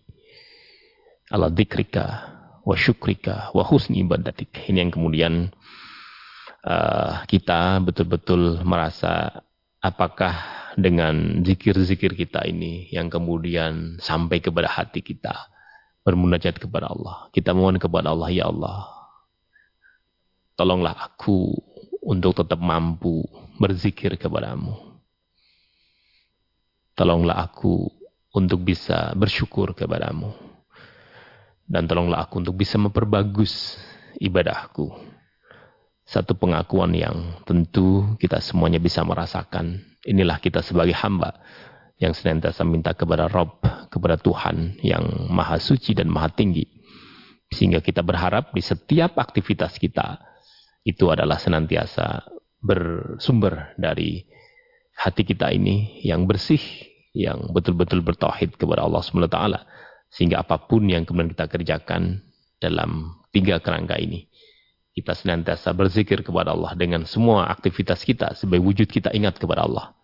ala 1.28 1.52
dzikrika 1.52 2.31
wa 2.62 2.76
syukrika 2.78 3.50
wa 3.54 3.64
husni 3.66 4.06
ibadatik. 4.06 4.70
Ini 4.70 4.86
yang 4.88 4.92
kemudian 4.94 5.34
uh, 6.66 7.26
kita 7.26 7.82
betul-betul 7.82 8.62
merasa 8.62 9.42
apakah 9.82 10.38
dengan 10.78 11.42
zikir-zikir 11.44 12.16
kita 12.16 12.46
ini 12.48 12.88
yang 12.94 13.12
kemudian 13.12 13.98
sampai 14.00 14.40
kepada 14.40 14.70
hati 14.70 15.02
kita 15.02 15.52
bermunajat 16.06 16.62
kepada 16.62 16.90
Allah. 16.90 17.28
Kita 17.34 17.52
mohon 17.54 17.78
kepada 17.78 18.14
Allah, 18.14 18.30
ya 18.34 18.50
Allah, 18.50 18.90
tolonglah 20.58 20.96
aku 20.98 21.54
untuk 22.02 22.38
tetap 22.38 22.58
mampu 22.58 23.26
berzikir 23.62 24.18
kepadamu. 24.18 24.74
Tolonglah 26.98 27.42
aku 27.42 27.90
untuk 28.32 28.62
bisa 28.62 29.12
bersyukur 29.18 29.74
kepadamu 29.74 30.51
dan 31.72 31.88
tolonglah 31.88 32.28
aku 32.28 32.44
untuk 32.44 32.60
bisa 32.60 32.76
memperbagus 32.76 33.80
ibadahku. 34.20 34.92
Satu 36.04 36.36
pengakuan 36.36 36.92
yang 36.92 37.40
tentu 37.48 38.20
kita 38.20 38.44
semuanya 38.44 38.84
bisa 38.84 39.00
merasakan. 39.08 39.80
Inilah 40.04 40.44
kita 40.44 40.60
sebagai 40.60 40.92
hamba 41.00 41.40
yang 41.96 42.12
senantiasa 42.12 42.68
minta 42.68 42.92
kepada 42.92 43.32
Rob, 43.32 43.64
kepada 43.88 44.20
Tuhan 44.20 44.84
yang 44.84 45.32
maha 45.32 45.56
suci 45.56 45.96
dan 45.96 46.12
maha 46.12 46.28
tinggi. 46.36 46.68
Sehingga 47.48 47.80
kita 47.80 48.04
berharap 48.04 48.52
di 48.52 48.60
setiap 48.60 49.16
aktivitas 49.16 49.80
kita 49.80 50.20
itu 50.84 51.08
adalah 51.08 51.40
senantiasa 51.40 52.28
bersumber 52.60 53.72
dari 53.80 54.28
hati 55.00 55.24
kita 55.24 55.54
ini 55.56 56.04
yang 56.04 56.28
bersih, 56.28 56.60
yang 57.16 57.54
betul-betul 57.56 58.04
bertauhid 58.04 58.60
kepada 58.60 58.84
Allah 58.84 59.00
SWT 59.00 59.40
sehingga 60.12 60.44
apa 60.44 60.60
pun 60.68 60.84
yang 60.92 61.08
kemudian 61.08 61.32
kita 61.32 61.48
kerjakan 61.48 62.20
dalam 62.60 63.16
tiga 63.32 63.64
kerangka 63.64 63.96
ini, 63.96 64.28
kita 64.92 65.16
senantiasa 65.16 65.72
berzikir 65.72 66.20
kepada 66.20 66.52
Allah 66.52 66.76
dengan 66.76 67.08
semua 67.08 67.48
aktivitas 67.48 68.04
kita 68.04 68.36
sebagai 68.36 68.60
wujud 68.68 68.92
kita 68.92 69.16
ingat 69.16 69.40
kepada 69.40 69.64
Allah. 69.64 69.96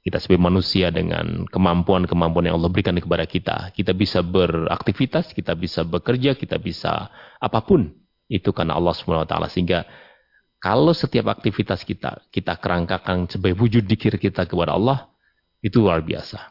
Kita 0.00 0.16
sebagai 0.16 0.40
manusia 0.40 0.88
dengan 0.88 1.44
kemampuan-kemampuan 1.48 2.48
yang 2.48 2.56
Allah 2.56 2.72
berikan 2.72 2.96
kepada 2.96 3.28
kita. 3.28 3.56
Kita 3.76 3.92
bisa 3.92 4.24
beraktivitas, 4.24 5.36
kita 5.36 5.52
bisa 5.52 5.84
bekerja, 5.84 6.32
kita 6.36 6.56
bisa 6.56 7.12
apa 7.36 7.60
pun. 7.60 7.92
Itu 8.24 8.56
karena 8.56 8.80
Allah 8.80 8.96
SWT. 8.96 9.36
Sehingga 9.52 9.84
kalau 10.56 10.96
setiap 10.96 11.28
aktivitas 11.28 11.84
kita, 11.84 12.16
kita 12.32 12.56
kerangkakan 12.56 13.28
sebagai 13.28 13.60
wujud 13.60 13.84
dikir 13.84 14.16
kita 14.16 14.48
kepada 14.48 14.72
Allah, 14.72 15.04
itu 15.60 15.84
luar 15.84 16.00
biasa. 16.00 16.48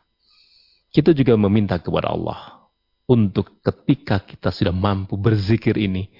Kita 0.93 1.09
juga 1.17 1.33
meminta 1.33 1.81
kepada 1.81 2.13
Allah 2.13 2.58
untuk 3.09 3.57
ketika 3.65 4.21
kita 4.21 4.53
sudah 4.53 4.69
mampu 4.69 5.17
berzikir 5.17 5.73
ini, 5.81 6.13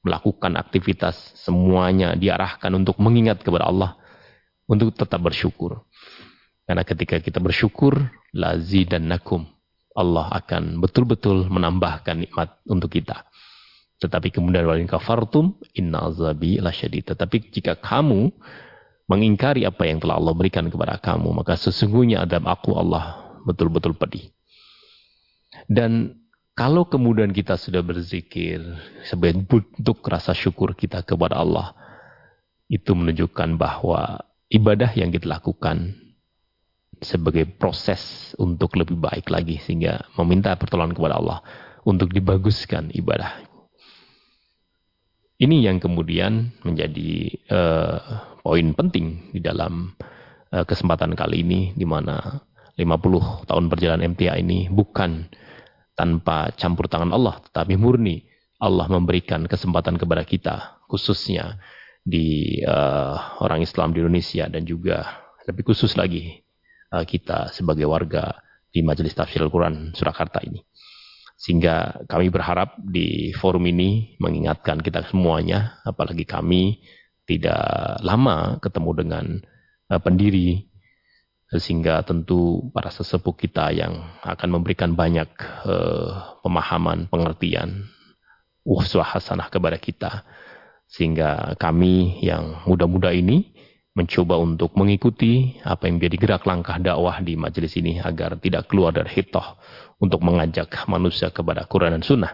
melakukan 0.00 0.56
aktivitas 0.56 1.36
semuanya 1.36 2.16
diarahkan 2.16 2.72
untuk 2.72 2.96
mengingat 2.96 3.44
kepada 3.44 3.68
Allah, 3.68 4.00
untuk 4.64 4.96
tetap 4.96 5.20
bersyukur. 5.20 5.84
Karena 6.64 6.80
ketika 6.88 7.20
kita 7.20 7.44
bersyukur, 7.44 8.08
lazi 8.32 8.88
dan 8.88 9.12
nakum, 9.12 9.44
Allah 9.92 10.32
akan 10.32 10.80
betul-betul 10.80 11.50
menambahkan 11.52 12.16
nikmat 12.16 12.56
untuk 12.64 12.88
kita. 12.88 13.28
Tetapi 14.00 14.32
kemudian 14.32 14.64
walin 14.64 14.88
kafartum, 14.88 15.60
inna 15.76 16.08
azabi 16.08 16.56
lasyadid. 16.56 17.12
Tetapi 17.12 17.52
jika 17.52 17.76
kamu 17.76 18.32
mengingkari 19.10 19.68
apa 19.68 19.84
yang 19.84 20.00
telah 20.00 20.16
Allah 20.16 20.32
berikan 20.32 20.72
kepada 20.72 20.96
kamu, 20.96 21.36
maka 21.36 21.58
sesungguhnya 21.60 22.24
adab 22.24 22.48
aku 22.48 22.78
Allah 22.78 23.36
betul-betul 23.44 23.92
pedih. 23.92 24.32
Dan 25.68 26.19
kalau 26.54 26.84
kemudian 26.84 27.30
kita 27.32 27.56
sudah 27.56 27.80
berzikir 27.80 28.60
sebagai 29.06 29.40
bentuk 29.46 30.02
rasa 30.04 30.36
syukur 30.36 30.76
kita 30.76 31.00
kepada 31.06 31.40
Allah, 31.40 31.72
itu 32.70 32.94
menunjukkan 32.94 33.58
bahwa 33.58 34.22
ibadah 34.50 34.94
yang 34.94 35.10
kita 35.10 35.26
lakukan 35.26 35.94
sebagai 37.00 37.48
proses 37.48 38.32
untuk 38.36 38.76
lebih 38.76 39.00
baik 39.00 39.32
lagi 39.32 39.56
sehingga 39.62 40.04
meminta 40.20 40.52
pertolongan 40.54 40.94
kepada 40.94 41.16
Allah 41.16 41.38
untuk 41.88 42.12
dibaguskan 42.12 42.92
ibadah. 42.92 43.40
Ini 45.40 45.72
yang 45.72 45.80
kemudian 45.80 46.52
menjadi 46.60 47.32
uh, 47.48 47.98
poin 48.44 48.76
penting 48.76 49.32
di 49.32 49.40
dalam 49.40 49.96
uh, 50.52 50.64
kesempatan 50.68 51.16
kali 51.16 51.40
ini 51.40 51.72
di 51.72 51.88
mana 51.88 52.44
50 52.76 53.48
tahun 53.48 53.64
perjalanan 53.72 54.12
MTA 54.12 54.36
ini 54.36 54.68
bukan 54.68 55.24
tanpa 56.00 56.48
campur 56.56 56.88
tangan 56.88 57.12
Allah 57.12 57.44
tetapi 57.44 57.76
murni 57.76 58.24
Allah 58.56 58.88
memberikan 58.88 59.44
kesempatan 59.44 60.00
kepada 60.00 60.24
kita 60.24 60.80
khususnya 60.88 61.60
di 62.00 62.60
uh, 62.64 63.40
orang 63.44 63.60
Islam 63.60 63.92
di 63.92 64.00
Indonesia 64.00 64.48
dan 64.48 64.64
juga 64.64 65.20
lebih 65.44 65.68
khusus 65.68 65.92
lagi 66.00 66.40
uh, 66.92 67.04
kita 67.04 67.52
sebagai 67.52 67.84
warga 67.84 68.40
di 68.70 68.80
Majelis 68.80 69.12
Tafsir 69.12 69.42
Al-Quran 69.42 69.92
Surakarta 69.92 70.40
ini. 70.46 70.62
Sehingga 71.40 72.04
kami 72.04 72.28
berharap 72.28 72.76
di 72.78 73.32
forum 73.32 73.64
ini 73.64 74.14
mengingatkan 74.20 74.78
kita 74.84 75.08
semuanya, 75.08 75.80
apalagi 75.88 76.28
kami 76.28 76.84
tidak 77.24 77.96
lama 78.04 78.60
ketemu 78.60 78.90
dengan 78.92 79.26
uh, 79.90 80.00
pendiri, 80.00 80.69
sehingga 81.58 82.06
tentu 82.06 82.70
para 82.70 82.94
sesepuh 82.94 83.34
kita 83.34 83.74
yang 83.74 83.98
akan 84.22 84.48
memberikan 84.54 84.94
banyak 84.94 85.26
uh, 85.66 86.38
pemahaman, 86.46 87.10
pengertian, 87.10 87.90
uswah 88.62 89.18
hasanah 89.18 89.50
kepada 89.50 89.74
kita. 89.74 90.22
Sehingga 90.86 91.58
kami 91.58 92.22
yang 92.22 92.62
muda-muda 92.66 93.10
ini 93.10 93.50
mencoba 93.98 94.38
untuk 94.38 94.78
mengikuti 94.78 95.58
apa 95.66 95.90
yang 95.90 95.98
menjadi 95.98 96.16
gerak 96.18 96.46
langkah 96.46 96.78
dakwah 96.78 97.18
di 97.18 97.34
majelis 97.34 97.74
ini 97.74 97.98
agar 97.98 98.38
tidak 98.38 98.70
keluar 98.70 98.94
dari 98.94 99.10
hitoh 99.10 99.58
untuk 99.98 100.22
mengajak 100.22 100.86
manusia 100.86 101.34
kepada 101.34 101.66
Quran 101.66 101.98
dan 101.98 102.02
Sunnah. 102.06 102.32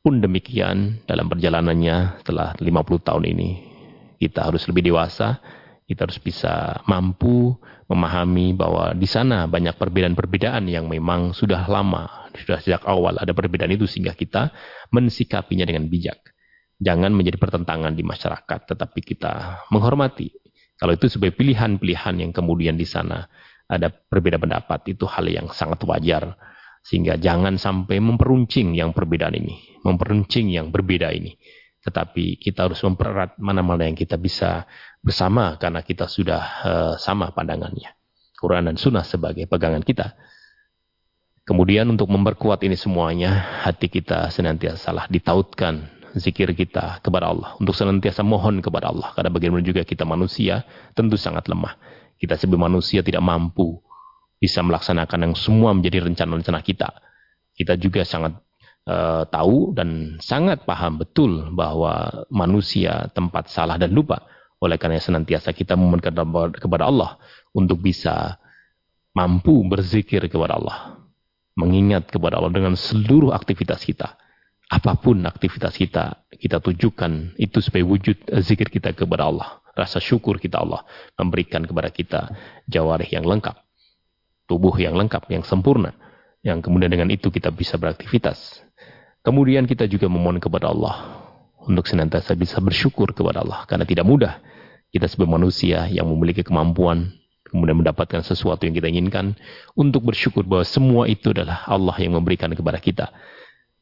Pun 0.00 0.20
demikian 0.24 1.04
dalam 1.04 1.28
perjalanannya 1.28 2.24
setelah 2.24 2.56
50 2.56 3.08
tahun 3.08 3.24
ini 3.28 3.50
kita 4.20 4.48
harus 4.48 4.64
lebih 4.68 4.88
dewasa, 4.88 5.40
kita 5.84 6.08
harus 6.08 6.20
bisa 6.20 6.80
mampu 6.88 7.56
memahami 7.86 8.56
bahwa 8.56 8.96
di 8.96 9.08
sana 9.08 9.44
banyak 9.44 9.76
perbedaan-perbedaan 9.76 10.68
yang 10.68 10.88
memang 10.88 11.36
sudah 11.36 11.68
lama, 11.68 12.30
sudah 12.32 12.58
sejak 12.60 12.82
awal 12.88 13.20
ada 13.20 13.32
perbedaan 13.36 13.72
itu 13.72 13.84
sehingga 13.84 14.16
kita 14.16 14.52
mensikapinya 14.90 15.68
dengan 15.68 15.86
bijak 15.88 16.34
jangan 16.84 17.12
menjadi 17.14 17.38
pertentangan 17.38 17.96
di 17.96 18.02
masyarakat, 18.02 18.60
tetapi 18.74 19.00
kita 19.00 19.64
menghormati. 19.70 20.28
Kalau 20.74 20.92
itu 20.92 21.06
sebagai 21.06 21.38
pilihan-pilihan 21.38 22.14
yang 22.18 22.32
kemudian 22.34 22.74
di 22.74 22.84
sana 22.84 23.24
ada 23.64 23.88
berbeda 23.88 24.42
pendapat, 24.42 24.84
itu 24.90 25.06
hal 25.06 25.24
yang 25.30 25.46
sangat 25.54 25.80
wajar. 25.86 26.34
Sehingga 26.84 27.16
jangan 27.16 27.56
sampai 27.56 27.96
memperuncing 27.96 28.76
yang 28.76 28.92
perbedaan 28.92 29.32
ini, 29.40 29.80
memperuncing 29.80 30.52
yang 30.52 30.68
berbeda 30.68 31.08
ini. 31.16 31.32
Tetapi 31.80 32.36
kita 32.36 32.68
harus 32.68 32.80
mempererat 32.84 33.40
mana-mana 33.40 33.88
yang 33.88 33.96
kita 33.96 34.20
bisa 34.20 34.68
bersama 35.04 35.60
karena 35.60 35.84
kita 35.84 36.08
sudah 36.08 36.42
uh, 36.64 36.94
sama 36.96 37.30
pandangannya. 37.36 37.92
Quran 38.40 38.72
dan 38.72 38.76
Sunnah 38.80 39.04
sebagai 39.04 39.44
pegangan 39.44 39.84
kita. 39.84 40.16
Kemudian 41.44 41.84
untuk 41.92 42.08
memperkuat 42.08 42.64
ini 42.64 42.72
semuanya, 42.72 43.60
hati 43.68 43.92
kita 43.92 44.32
senantiasa 44.32 44.80
salah 44.80 45.04
ditautkan 45.12 45.92
zikir 46.16 46.56
kita 46.56 47.04
kepada 47.04 47.28
Allah. 47.28 47.52
Untuk 47.60 47.76
senantiasa 47.76 48.24
mohon 48.24 48.64
kepada 48.64 48.88
Allah. 48.88 49.12
Karena 49.12 49.28
bagaimana 49.28 49.60
juga 49.60 49.84
kita 49.84 50.08
manusia 50.08 50.64
tentu 50.96 51.20
sangat 51.20 51.44
lemah. 51.52 51.76
Kita 52.16 52.40
sebagai 52.40 52.64
manusia 52.64 53.04
tidak 53.04 53.20
mampu 53.20 53.76
bisa 54.40 54.64
melaksanakan 54.64 55.30
yang 55.30 55.34
semua 55.36 55.76
menjadi 55.76 56.08
rencana-rencana 56.08 56.60
kita. 56.64 56.88
Kita 57.52 57.76
juga 57.76 58.08
sangat 58.08 58.40
uh, 58.88 59.28
tahu 59.28 59.76
dan 59.76 60.16
sangat 60.20 60.64
paham 60.64 61.00
betul 61.00 61.52
bahwa 61.52 62.24
manusia 62.32 63.12
tempat 63.12 63.52
salah 63.52 63.76
dan 63.76 63.92
lupa. 63.92 64.24
Oleh 64.62 64.78
karena 64.78 65.02
senantiasa 65.02 65.50
kita 65.50 65.74
memohon 65.74 66.02
kepada 66.54 66.84
Allah 66.86 67.18
untuk 67.54 67.82
bisa 67.82 68.38
mampu 69.14 69.62
berzikir 69.66 70.24
kepada 70.26 70.58
Allah. 70.58 70.78
Mengingat 71.54 72.10
kepada 72.10 72.42
Allah 72.42 72.50
dengan 72.50 72.74
seluruh 72.74 73.30
aktivitas 73.30 73.86
kita 73.86 74.18
apa 74.74 74.96
pun 74.96 75.20
aktivitas 75.28 75.76
kita, 75.76 76.24
kita 76.32 76.58
tujukan 76.58 77.36
itu 77.36 77.60
sebagai 77.60 77.84
wujud 77.84 78.16
zikir 78.40 78.72
kita 78.72 78.96
kepada 78.96 79.28
Allah. 79.28 79.60
Rasa 79.74 79.98
syukur 79.98 80.38
kita 80.38 80.62
Allah 80.62 80.86
memberikan 81.18 81.66
kepada 81.66 81.90
kita 81.90 82.30
jawarih 82.70 83.10
yang 83.10 83.26
lengkap, 83.26 83.58
tubuh 84.46 84.74
yang 84.78 84.94
lengkap, 84.94 85.30
yang 85.30 85.42
sempurna. 85.42 85.92
Yang 86.44 86.68
kemudian 86.68 86.92
dengan 86.92 87.08
itu 87.08 87.32
kita 87.32 87.48
bisa 87.48 87.80
beraktivitas. 87.80 88.60
Kemudian 89.24 89.64
kita 89.64 89.88
juga 89.88 90.06
memohon 90.12 90.36
kepada 90.36 90.68
Allah 90.68 91.23
untuk 91.66 91.88
senantiasa 91.88 92.36
bisa 92.36 92.60
bersyukur 92.60 93.12
kepada 93.16 93.42
Allah. 93.42 93.64
Karena 93.64 93.88
tidak 93.88 94.06
mudah 94.06 94.40
kita 94.92 95.10
sebagai 95.10 95.34
manusia 95.34 95.90
yang 95.90 96.06
memiliki 96.06 96.46
kemampuan 96.46 97.10
kemudian 97.44 97.78
mendapatkan 97.78 98.22
sesuatu 98.22 98.66
yang 98.66 98.74
kita 98.74 98.90
inginkan 98.90 99.38
untuk 99.78 100.06
bersyukur 100.06 100.42
bahwa 100.42 100.66
semua 100.66 101.06
itu 101.06 101.30
adalah 101.30 101.62
Allah 101.66 101.94
yang 102.02 102.18
memberikan 102.18 102.50
kepada 102.50 102.82
kita 102.82 103.14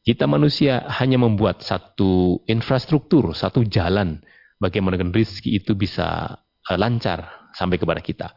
kita 0.03 0.27
manusia 0.27 0.83
hanya 0.99 1.15
membuat 1.15 1.63
satu 1.63 2.43
infrastruktur, 2.43 3.31
satu 3.31 3.63
jalan 3.63 4.19
bagaimana 4.59 4.99
rezeki 4.99 5.63
itu 5.63 5.79
bisa 5.79 6.39
uh, 6.43 6.77
lancar 6.77 7.47
sampai 7.55 7.79
kepada 7.79 8.03
kita. 8.03 8.35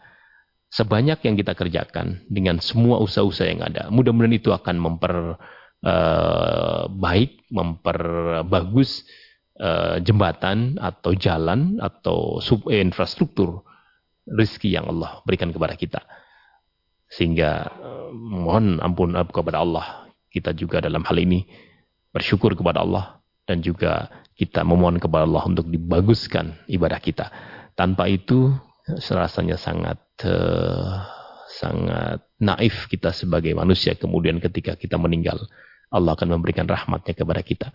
Sebanyak 0.71 1.27
yang 1.27 1.35
kita 1.35 1.59
kerjakan 1.59 2.23
dengan 2.31 2.63
semua 2.63 3.03
usaha-usaha 3.03 3.51
yang 3.51 3.67
ada, 3.67 3.91
mudah-mudahan 3.91 4.39
itu 4.39 4.55
akan 4.55 4.79
memperbaik, 4.79 5.39
uh, 7.35 7.51
memperbagus 7.51 9.03
uh, 9.61 9.97
jembatan 10.01 10.77
atau 10.81 11.13
jalan 11.17 11.81
atau 11.81 12.39
sub 12.41 12.69
eh, 12.69 12.81
infrastruktur 12.81 13.65
rezeki 14.27 14.81
yang 14.81 14.87
Allah 14.91 15.23
berikan 15.25 15.53
kepada 15.53 15.75
kita. 15.79 16.01
Sehingga 17.07 17.71
uh, 17.71 18.09
mohon 18.13 18.83
ampun 18.83 19.15
kepada 19.31 19.63
Allah 19.63 20.11
kita 20.33 20.53
juga 20.53 20.83
dalam 20.85 21.07
hal 21.07 21.17
ini 21.17 21.47
bersyukur 22.13 22.53
kepada 22.57 22.83
Allah 22.85 23.21
dan 23.47 23.63
juga 23.63 24.11
kita 24.37 24.67
memohon 24.67 25.01
kepada 25.01 25.25
Allah 25.25 25.45
untuk 25.49 25.71
dibaguskan 25.71 26.67
ibadah 26.69 27.01
kita. 27.01 27.33
Tanpa 27.77 28.09
itu 28.09 28.53
rasanya 28.87 29.57
sangat 29.57 29.99
uh, 30.25 31.05
sangat 31.47 32.21
naif 32.37 32.91
kita 32.93 33.15
sebagai 33.17 33.57
manusia 33.57 33.97
kemudian 33.97 34.37
ketika 34.43 34.77
kita 34.77 35.01
meninggal 35.01 35.41
Allah 35.89 36.13
akan 36.19 36.37
memberikan 36.37 36.67
rahmatnya 36.67 37.15
kepada 37.15 37.41
kita. 37.41 37.73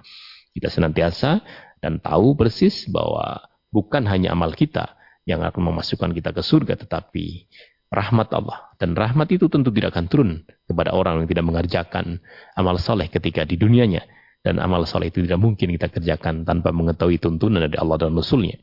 Kita 0.52 0.68
senantiasa 0.68 1.40
dan 1.80 2.04
tahu 2.04 2.36
persis 2.36 2.86
bahwa 2.92 3.40
bukan 3.72 4.04
hanya 4.06 4.36
amal 4.36 4.52
kita 4.52 5.00
yang 5.24 5.42
akan 5.46 5.72
memasukkan 5.72 6.12
kita 6.12 6.36
ke 6.36 6.42
surga 6.44 6.76
tetapi 6.76 7.48
rahmat 7.92 8.32
Allah. 8.32 8.72
Dan 8.80 8.96
rahmat 8.96 9.28
itu 9.36 9.52
tentu 9.52 9.70
tidak 9.70 9.94
akan 9.94 10.06
turun 10.08 10.32
kepada 10.66 10.96
orang 10.96 11.22
yang 11.22 11.28
tidak 11.30 11.46
mengerjakan 11.46 12.24
amal 12.56 12.80
soleh 12.80 13.12
ketika 13.12 13.44
di 13.44 13.60
dunianya. 13.60 14.02
Dan 14.42 14.58
amal 14.58 14.90
soleh 14.90 15.14
itu 15.14 15.22
tidak 15.22 15.38
mungkin 15.38 15.70
kita 15.78 15.92
kerjakan 15.94 16.48
tanpa 16.48 16.74
mengetahui 16.74 17.22
tuntunan 17.22 17.62
dari 17.62 17.78
Allah 17.78 18.02
dan 18.02 18.18
Rasulnya. 18.18 18.58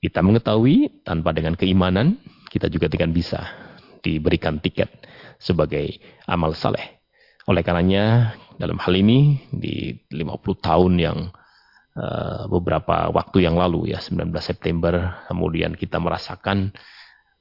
Kita 0.00 0.24
mengetahui 0.24 1.06
tanpa 1.06 1.30
dengan 1.30 1.54
keimanan, 1.54 2.18
kita 2.50 2.66
juga 2.72 2.90
dengan 2.90 3.14
bisa 3.14 3.44
diberikan 4.00 4.58
tiket 4.58 4.88
sebagai 5.38 6.00
amal 6.26 6.56
saleh. 6.56 6.98
Oleh 7.46 7.62
karenanya 7.62 8.34
dalam 8.60 8.76
hal 8.76 8.92
ini 8.92 9.48
di 9.48 9.96
50 10.12 10.20
tahun 10.60 10.92
yang 11.00 11.18
uh, 11.96 12.44
beberapa 12.52 13.08
waktu 13.08 13.48
yang 13.48 13.56
lalu 13.56 13.96
ya 13.96 14.04
19 14.04 14.28
September 14.44 15.24
kemudian 15.32 15.72
kita 15.72 15.96
merasakan 15.96 16.68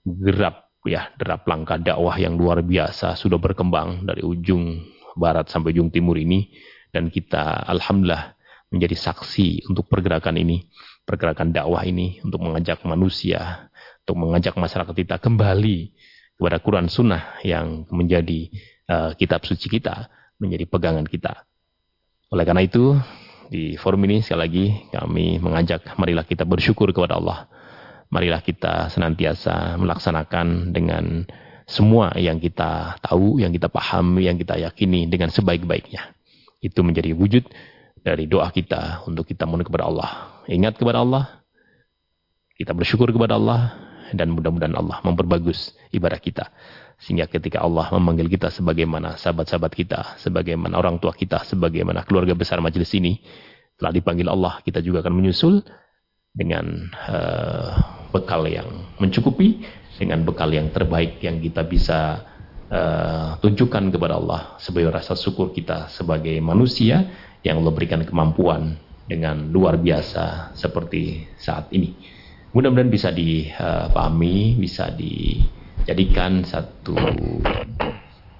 gerap 0.08 0.72
ya 0.88 1.12
derap 1.20 1.44
langkah 1.44 1.76
dakwah 1.76 2.16
yang 2.16 2.40
luar 2.40 2.64
biasa 2.64 3.20
sudah 3.20 3.36
berkembang 3.36 4.08
dari 4.08 4.24
ujung 4.24 4.80
barat 5.20 5.52
sampai 5.52 5.76
ujung 5.76 5.92
timur 5.92 6.16
ini. 6.16 6.56
Dan 6.90 7.14
kita 7.14 7.70
alhamdulillah 7.70 8.34
menjadi 8.74 8.98
saksi 8.98 9.70
untuk 9.70 9.86
pergerakan 9.86 10.42
ini 10.42 10.66
pergerakan 11.06 11.54
dakwah 11.54 11.86
ini 11.86 12.18
untuk 12.22 12.42
mengajak 12.42 12.82
manusia 12.86 13.70
untuk 14.06 14.26
mengajak 14.26 14.58
masyarakat 14.58 14.94
kita 14.94 15.22
kembali 15.22 15.94
kepada 16.38 16.58
Quran 16.62 16.90
Sunnah 16.90 17.42
yang 17.46 17.86
menjadi 17.94 18.50
uh, 18.90 19.12
kitab 19.18 19.46
suci 19.46 19.70
kita 19.70 20.10
menjadi 20.40 20.66
pegangan 20.66 21.06
kita. 21.06 21.46
Oleh 22.32 22.44
karena 22.48 22.64
itu, 22.64 22.96
di 23.52 23.76
forum 23.76 24.06
ini 24.08 24.24
sekali 24.24 24.40
lagi 24.40 24.66
kami 24.90 25.38
mengajak 25.38 26.00
marilah 26.00 26.24
kita 26.24 26.48
bersyukur 26.48 26.90
kepada 26.96 27.20
Allah. 27.20 27.46
Marilah 28.10 28.42
kita 28.42 28.90
senantiasa 28.90 29.78
melaksanakan 29.78 30.74
dengan 30.74 31.28
semua 31.70 32.10
yang 32.18 32.42
kita 32.42 32.98
tahu, 32.98 33.38
yang 33.38 33.54
kita 33.54 33.70
pahami, 33.70 34.26
yang 34.26 34.38
kita 34.42 34.58
yakini 34.58 35.06
dengan 35.06 35.30
sebaik-baiknya. 35.30 36.18
Itu 36.58 36.82
menjadi 36.82 37.14
wujud 37.14 37.46
dari 38.02 38.26
doa 38.26 38.50
kita 38.50 39.06
untuk 39.06 39.30
kita 39.30 39.46
mohon 39.46 39.62
kepada 39.62 39.86
Allah. 39.86 40.10
Ingat 40.50 40.82
kepada 40.82 41.06
Allah, 41.06 41.46
kita 42.58 42.74
bersyukur 42.74 43.14
kepada 43.14 43.38
Allah, 43.38 43.78
dan 44.14 44.34
mudah-mudahan 44.34 44.74
Allah 44.74 44.98
memperbagus 45.06 45.78
ibadah 45.94 46.18
kita. 46.18 46.50
Sehingga 47.00 47.32
ketika 47.32 47.64
Allah 47.64 47.88
memanggil 47.96 48.28
kita 48.28 48.52
sebagaimana 48.52 49.16
sahabat-sahabat 49.16 49.72
kita, 49.72 50.00
sebagaimana 50.20 50.76
orang 50.76 51.00
tua 51.00 51.16
kita, 51.16 51.48
sebagaimana 51.48 52.04
keluarga 52.04 52.36
besar 52.36 52.60
majelis 52.60 52.92
ini, 52.92 53.24
telah 53.80 53.96
dipanggil 53.96 54.28
Allah, 54.28 54.60
kita 54.60 54.84
juga 54.84 55.00
akan 55.00 55.14
menyusul 55.16 55.64
dengan 56.36 56.92
uh, 57.08 57.72
bekal 58.12 58.44
yang 58.52 58.68
mencukupi, 59.00 59.64
dengan 59.96 60.28
bekal 60.28 60.52
yang 60.52 60.76
terbaik 60.76 61.24
yang 61.24 61.40
kita 61.40 61.64
bisa 61.64 62.24
uh, 62.68 63.40
tunjukkan 63.40 63.96
kepada 63.96 64.20
Allah 64.20 64.60
sebagai 64.60 64.92
rasa 64.92 65.16
syukur 65.16 65.56
kita 65.56 65.88
sebagai 65.92 66.36
manusia 66.44 67.08
yang 67.44 67.64
Allah 67.64 67.74
berikan 67.76 68.04
kemampuan 68.04 68.76
dengan 69.08 69.50
luar 69.50 69.80
biasa 69.80 70.54
seperti 70.54 71.26
saat 71.40 71.72
ini. 71.72 71.96
Mudah-mudahan 72.50 72.90
bisa 72.90 73.10
dipahami, 73.14 74.58
bisa 74.58 74.90
di 74.94 75.38
jadikan 75.90 76.46
satu 76.46 76.94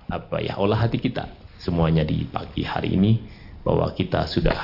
apa 0.06 0.38
ya 0.38 0.62
olah 0.62 0.86
hati 0.86 1.02
kita. 1.02 1.26
Semuanya 1.58 2.06
di 2.06 2.24
pagi 2.30 2.62
hari 2.62 2.94
ini 2.94 3.18
bahwa 3.66 3.90
kita 3.92 4.30
sudah 4.30 4.56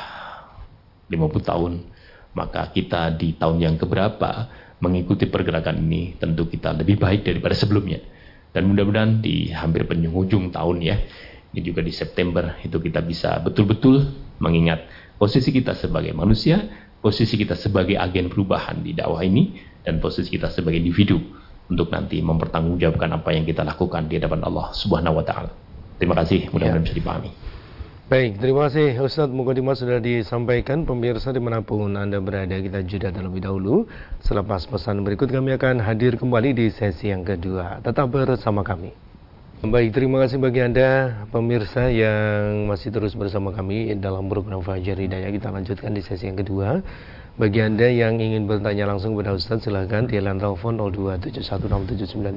50 1.09 1.17
tahun 1.41 1.73
maka 2.37 2.69
kita 2.69 3.09
di 3.17 3.33
tahun 3.33 3.57
yang 3.57 3.75
keberapa 3.81 4.47
mengikuti 4.79 5.25
pergerakan 5.25 5.81
ini 5.81 6.13
tentu 6.21 6.45
kita 6.45 6.77
lebih 6.77 7.01
baik 7.01 7.25
daripada 7.25 7.57
sebelumnya. 7.57 8.05
Dan 8.53 8.69
mudah-mudahan 8.71 9.19
di 9.19 9.49
hampir 9.49 9.89
penghujung 9.89 10.53
tahun 10.53 10.77
ya 10.85 10.95
ini 11.51 11.61
juga 11.65 11.81
di 11.81 11.91
September 11.91 12.61
itu 12.61 12.77
kita 12.77 13.01
bisa 13.01 13.41
betul-betul 13.41 14.13
mengingat 14.37 14.85
posisi 15.17 15.49
kita 15.49 15.73
sebagai 15.73 16.13
manusia 16.13 16.61
posisi 17.01 17.35
kita 17.35 17.57
sebagai 17.57 17.97
agen 17.97 18.31
perubahan 18.31 18.83
di 18.83 18.95
dakwah 18.95 19.23
ini 19.23 19.59
dan 19.83 19.99
posisi 19.99 20.31
kita 20.31 20.51
sebagai 20.51 20.79
individu 20.79 21.19
untuk 21.69 21.89
nanti 21.89 22.21
mempertanggungjawabkan 22.21 23.09
apa 23.21 23.29
yang 23.33 23.43
kita 23.45 23.65
lakukan 23.65 24.05
di 24.05 24.21
hadapan 24.21 24.45
Allah 24.45 24.69
Subhanahu 24.73 25.21
wa 25.21 25.25
taala. 25.25 25.51
Terima 25.97 26.15
kasih, 26.19 26.51
mudah-mudahan 26.51 26.83
ya. 26.83 26.85
bisa 26.85 26.95
dipahami. 26.95 27.31
Baik, 28.05 28.37
terima 28.37 28.69
kasih 28.69 29.01
Ustaz. 29.01 29.33
Mukadimah 29.33 29.73
sudah 29.73 29.97
disampaikan 29.97 30.85
Pemirsa 30.85 31.33
di 31.33 31.41
mana 31.41 31.65
pun 31.65 31.89
Anda 31.97 32.21
berada. 32.21 32.53
Kita 32.53 32.85
jeda 32.85 33.09
terlebih 33.09 33.41
dahulu. 33.41 33.89
Selepas 34.21 34.69
pesan 34.69 35.01
berikut 35.01 35.25
kami 35.25 35.57
akan 35.57 35.81
hadir 35.81 36.13
kembali 36.13 36.53
di 36.53 36.69
sesi 36.69 37.09
yang 37.09 37.25
kedua. 37.25 37.81
Tetap 37.81 38.13
bersama 38.13 38.61
kami. 38.61 38.93
Baik, 39.65 39.97
terima 39.97 40.21
kasih 40.21 40.37
bagi 40.37 40.61
Anda 40.61 41.25
pemirsa 41.33 41.89
yang 41.89 42.69
masih 42.69 42.93
terus 42.93 43.17
bersama 43.17 43.49
kami 43.49 43.97
dalam 43.97 44.29
program 44.29 44.61
Fajar 44.61 45.01
Hidayah. 45.01 45.33
Kita 45.33 45.49
lanjutkan 45.49 45.89
di 45.89 46.05
sesi 46.05 46.29
yang 46.29 46.37
kedua 46.37 46.85
bagi 47.35 47.59
Anda 47.59 47.91
yang 47.91 48.15
ingin 48.15 48.47
bertanya 48.47 48.87
langsung 48.87 49.11
kepada 49.11 49.35
Ustaz 49.35 49.67
silahkan 49.67 50.07
di 50.07 50.15
line 50.15 50.39
telepon 50.39 50.79
02716793000 50.79 52.31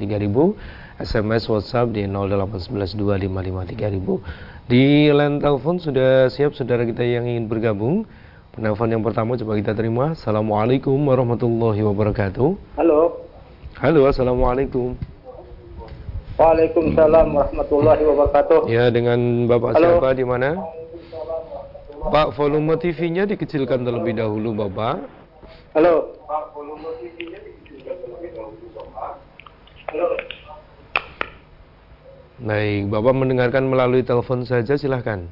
SMS 0.99 1.47
WhatsApp 1.47 1.95
di 1.95 2.03
08112553000 2.03 4.67
Di 4.67 5.07
line 5.07 5.39
telepon 5.39 5.79
sudah 5.79 6.27
siap 6.27 6.51
saudara 6.51 6.83
kita 6.83 7.07
yang 7.07 7.23
ingin 7.23 7.47
bergabung. 7.47 8.03
Penelpon 8.51 8.91
yang 8.91 8.99
pertama 8.99 9.39
coba 9.39 9.55
kita 9.55 9.71
terima. 9.71 10.19
Assalamualaikum 10.19 10.99
warahmatullahi 10.99 11.79
wabarakatuh. 11.79 12.75
Halo. 12.75 13.23
Halo 13.79 14.03
Assalamualaikum. 14.03 14.99
Waalaikumsalam 16.35 17.35
warahmatullahi 17.35 18.03
wabarakatuh. 18.03 18.67
Ya 18.67 18.91
dengan 18.91 19.47
Bapak 19.47 19.79
Halo. 19.79 19.95
siapa 19.95 20.11
di 20.11 20.27
mana? 20.27 20.59
Pak, 21.99 22.31
volume 22.39 22.79
TV-nya 22.79 23.27
dikecilkan 23.27 23.83
terlebih 23.83 24.15
dahulu, 24.15 24.55
Bapak. 24.55 25.03
Halo. 25.75 26.15
Pak, 26.23 26.55
volume 26.55 26.95
TV-nya 27.03 27.43
dikecilkan 27.43 27.95
terlebih 27.99 28.31
dahulu, 28.39 28.65
Bapak. 28.71 29.11
Halo. 29.91 30.07
Baik, 32.39 32.87
Bapak 32.87 33.13
mendengarkan 33.19 33.67
melalui 33.67 34.07
telepon 34.07 34.47
saja, 34.47 34.79
silahkan. 34.79 35.27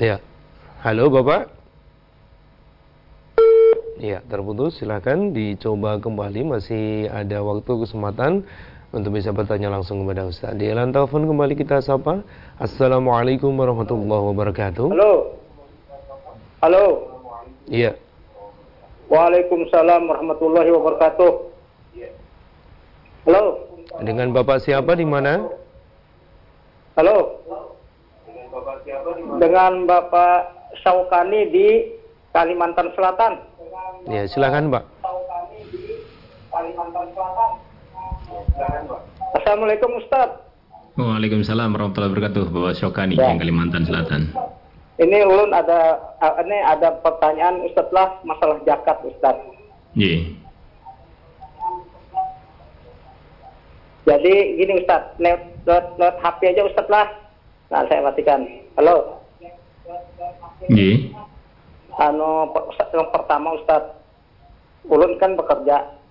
Ya. 0.00 0.16
Halo, 0.80 1.12
Bapak. 1.12 1.52
Ya, 4.00 4.24
terputus. 4.26 4.80
Silahkan 4.80 5.30
dicoba 5.30 6.00
kembali. 6.00 6.56
Masih 6.56 7.12
ada 7.12 7.44
waktu 7.44 7.86
kesempatan 7.86 8.48
untuk 8.92 9.16
bisa 9.16 9.32
bertanya 9.32 9.72
langsung 9.72 10.04
kepada 10.04 10.28
Ustaz. 10.28 10.52
Di 10.60 10.68
line 10.68 10.92
telepon 10.92 11.24
kembali 11.24 11.56
kita 11.56 11.80
sapa. 11.80 12.20
Assalamualaikum 12.60 13.48
warahmatullahi 13.56 14.24
wabarakatuh. 14.36 14.92
Halo. 14.92 15.12
Halo. 16.60 16.84
Iya. 17.72 17.96
Waalaikumsalam 19.08 20.08
warahmatullahi 20.08 20.70
wabarakatuh. 20.76 21.32
Halo. 23.24 23.44
Dengan 24.04 24.28
Bapak 24.36 24.60
siapa 24.60 24.92
di 24.92 25.08
mana? 25.08 25.40
Halo. 27.00 27.40
Dengan 29.40 29.88
Bapak 29.88 30.68
Saukani 30.84 31.48
di 31.48 31.68
Kalimantan 32.36 32.92
Selatan. 32.92 33.40
Ya, 34.08 34.28
silakan, 34.28 34.68
Pak. 34.68 34.84
Kalimantan 36.52 37.06
Selatan. 37.16 37.71
Assalamualaikum 39.32 39.96
Ustaz. 39.96 40.28
Waalaikumsalam 41.00 41.72
warahmatullahi 41.72 42.12
wabarakatuh. 42.12 42.52
Bapak 42.52 42.76
Syokani 42.76 43.16
ya. 43.16 43.32
yang 43.32 43.40
Kalimantan 43.40 43.88
Selatan. 43.88 44.28
Ini 45.00 45.24
ulun 45.24 45.56
ada 45.56 45.96
ini 46.44 46.60
ada 46.60 47.00
pertanyaan 47.00 47.64
Ustaz 47.64 47.88
lah 47.96 48.20
masalah 48.28 48.60
zakat 48.68 49.00
Ustaz. 49.08 49.40
Iya. 49.96 50.36
Jadi 54.04 54.34
gini 54.60 54.84
Ustaz, 54.84 55.16
lewat, 55.16 55.42
lewat, 55.64 55.86
lewat 55.96 56.16
HP 56.20 56.40
aja 56.52 56.62
Ustaz 56.68 56.86
lah. 56.92 57.08
Nah 57.72 57.88
saya 57.88 58.04
matikan. 58.04 58.44
Halo. 58.76 59.24
Iya. 60.68 61.08
Anu 61.96 62.52
yang 62.92 63.08
pertama 63.16 63.56
Ustaz, 63.56 63.96
ulun 64.84 65.16
kan 65.16 65.40
bekerja 65.40 66.01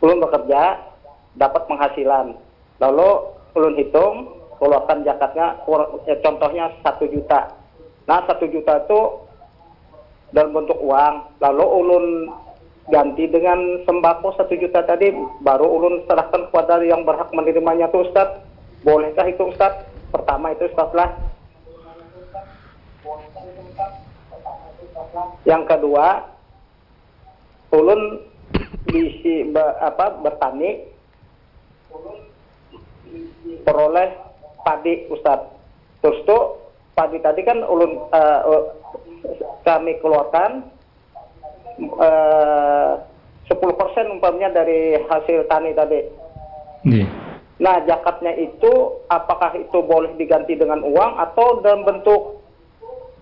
ulun 0.00 0.24
bekerja 0.24 0.80
dapat 1.36 1.62
penghasilan. 1.68 2.36
Lalu 2.80 3.10
ulun 3.56 3.74
hitung 3.76 4.14
keluarkan 4.60 5.04
zakatnya 5.04 5.56
eh, 6.08 6.18
contohnya 6.20 6.72
satu 6.84 7.08
juta. 7.08 7.52
Nah 8.08 8.24
satu 8.28 8.48
juta 8.48 8.80
itu 8.84 9.00
dalam 10.32 10.56
bentuk 10.56 10.80
uang. 10.80 11.40
Lalu 11.40 11.64
ulun 11.64 12.06
ganti 12.90 13.28
dengan 13.30 13.84
sembako 13.86 14.34
satu 14.34 14.56
juta 14.56 14.82
tadi 14.82 15.12
baru 15.44 15.66
ulun 15.68 15.94
serahkan 16.08 16.50
kepada 16.50 16.82
yang 16.82 17.04
berhak 17.04 17.30
menerimanya 17.30 17.92
tuh 17.92 18.08
Ustaz. 18.08 18.40
Bolehkah 18.80 19.28
itu 19.28 19.52
Ustaz? 19.52 19.84
Pertama 20.10 20.56
itu 20.56 20.66
Ustaz 20.66 20.90
lah. 20.96 21.10
Yang 25.44 25.62
kedua 25.68 26.24
ulun 27.70 28.29
bisi 28.88 29.48
be, 29.50 29.64
apa 29.80 30.20
bertani 30.24 30.88
peroleh 33.66 34.10
padi 34.64 35.04
Ustaz 35.12 35.44
terus 36.00 36.20
tuh 36.24 36.60
pagi 36.96 37.20
tadi 37.20 37.44
kan 37.44 37.60
ulun 37.64 38.08
uh, 38.12 38.40
uh, 38.44 38.64
kami 39.64 40.00
keluarkan 40.00 40.64
uh, 42.00 43.00
10% 43.50 44.14
umpamanya 44.14 44.62
dari 44.62 44.94
hasil 45.10 45.50
tani 45.50 45.74
tadi. 45.74 46.00
Iya. 46.86 47.06
Nah, 47.60 47.76
zakatnya 47.84 48.32
itu 48.40 48.72
apakah 49.10 49.52
itu 49.58 49.84
boleh 49.84 50.16
diganti 50.16 50.56
dengan 50.56 50.80
uang 50.80 51.12
atau 51.18 51.60
dalam 51.60 51.84
bentuk 51.84 52.40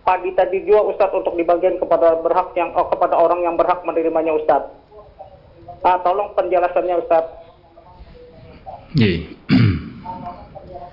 pagi 0.07 0.31
tadi 0.37 0.63
juga 0.63 0.95
Ustadz 0.95 1.17
untuk 1.17 1.35
dibagian 1.35 1.81
kepada 1.83 2.23
berhak 2.23 2.55
yang 2.55 2.71
oh, 2.79 2.87
kepada 2.87 3.19
orang 3.19 3.43
yang 3.43 3.59
berhak 3.59 3.83
menerimanya 3.83 4.37
Ustadz. 4.37 4.78
Nah, 5.79 5.97
tolong 6.03 6.35
penjelasannya 6.35 6.95
Ustadz. 7.01 7.31
Iya. 8.99 9.31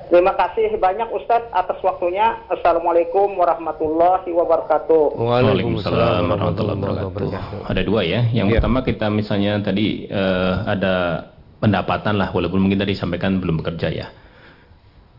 Terima 0.06 0.38
kasih 0.38 0.78
banyak 0.78 1.10
Ustadz 1.10 1.50
atas 1.50 1.82
waktunya. 1.82 2.38
Assalamualaikum 2.48 3.34
warahmatullahi 3.36 4.30
wabarakatuh. 4.30 5.18
Waalaikumsalam 5.18 6.30
warahmatullahi 6.30 6.78
wabarakatuh. 7.10 7.66
Ada 7.66 7.82
dua 7.82 8.06
ya. 8.06 8.22
Yang 8.30 8.48
Iya. 8.54 8.56
pertama 8.62 8.80
kita 8.86 9.10
misalnya 9.10 9.58
tadi 9.66 10.06
eh, 10.06 10.54
ada 10.70 11.26
pendapatan 11.58 12.22
lah, 12.22 12.30
walaupun 12.30 12.62
mungkin 12.62 12.78
tadi 12.78 12.94
sampaikan 12.94 13.42
belum 13.42 13.66
bekerja 13.66 13.90
ya. 13.90 14.08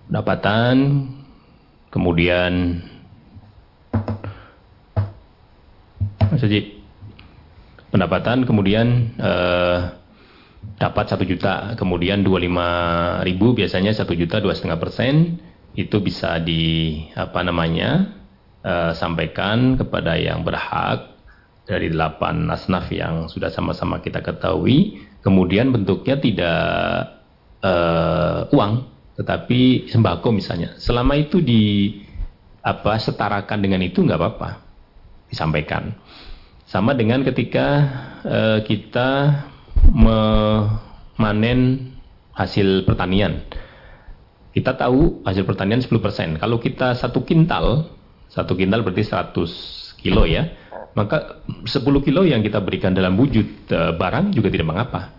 Pendapatan, 0.07 1.11
kemudian 1.91 2.79
Mas 6.31 6.43
Haji, 6.43 6.76
pendapatan 7.97 8.45
kemudian 8.45 9.17
eh, 9.17 9.79
dapat 10.77 11.09
satu 11.09 11.25
juta, 11.25 11.73
kemudian 11.81 12.21
25 12.21 13.25
ribu 13.25 13.57
biasanya 13.57 13.97
satu 13.97 14.13
juta 14.13 14.37
dua 14.45 14.53
setengah 14.53 14.77
persen 14.77 15.41
itu 15.73 15.97
bisa 16.05 16.37
di 16.37 17.01
apa 17.17 17.41
namanya 17.41 18.13
eh, 18.61 18.93
sampaikan 18.93 19.81
kepada 19.81 20.21
yang 20.21 20.45
berhak 20.45 21.17
dari 21.65 21.89
delapan 21.89 22.45
asnaf 22.53 22.93
yang 22.93 23.33
sudah 23.33 23.49
sama-sama 23.49 24.05
kita 24.05 24.21
ketahui. 24.21 25.01
Kemudian 25.25 25.73
bentuknya 25.73 26.21
tidak 26.21 26.69
eh, 27.65 28.41
uang, 28.53 28.73
tetapi 29.17 29.89
sembako 29.89 30.37
misalnya. 30.37 30.77
Selama 30.77 31.17
itu 31.17 31.41
di 31.41 31.97
apa 32.61 33.01
setarakan 33.01 33.65
dengan 33.65 33.81
itu 33.81 34.05
nggak 34.05 34.21
apa-apa 34.21 34.51
disampaikan. 35.33 35.97
Sama 36.67 36.99
dengan 36.99 37.23
ketika 37.23 37.67
eh, 38.27 38.59
kita 38.67 39.43
memanen 39.95 41.61
hasil 42.35 42.83
pertanian. 42.83 43.47
Kita 44.51 44.75
tahu 44.75 45.23
hasil 45.23 45.47
pertanian 45.47 45.79
10%. 45.79 46.43
Kalau 46.43 46.59
kita 46.59 46.99
satu 46.99 47.23
kintal, 47.23 47.87
satu 48.27 48.59
kintal 48.59 48.83
berarti 48.83 49.07
100 49.07 50.01
kilo 50.01 50.27
ya, 50.27 50.49
maka 50.99 51.45
10 51.47 51.71
kilo 52.03 52.27
yang 52.27 52.43
kita 52.43 52.59
berikan 52.59 52.91
dalam 52.91 53.15
wujud 53.15 53.71
eh, 53.71 53.93
barang 53.95 54.35
juga 54.35 54.51
tidak 54.51 54.67
mengapa. 54.67 55.15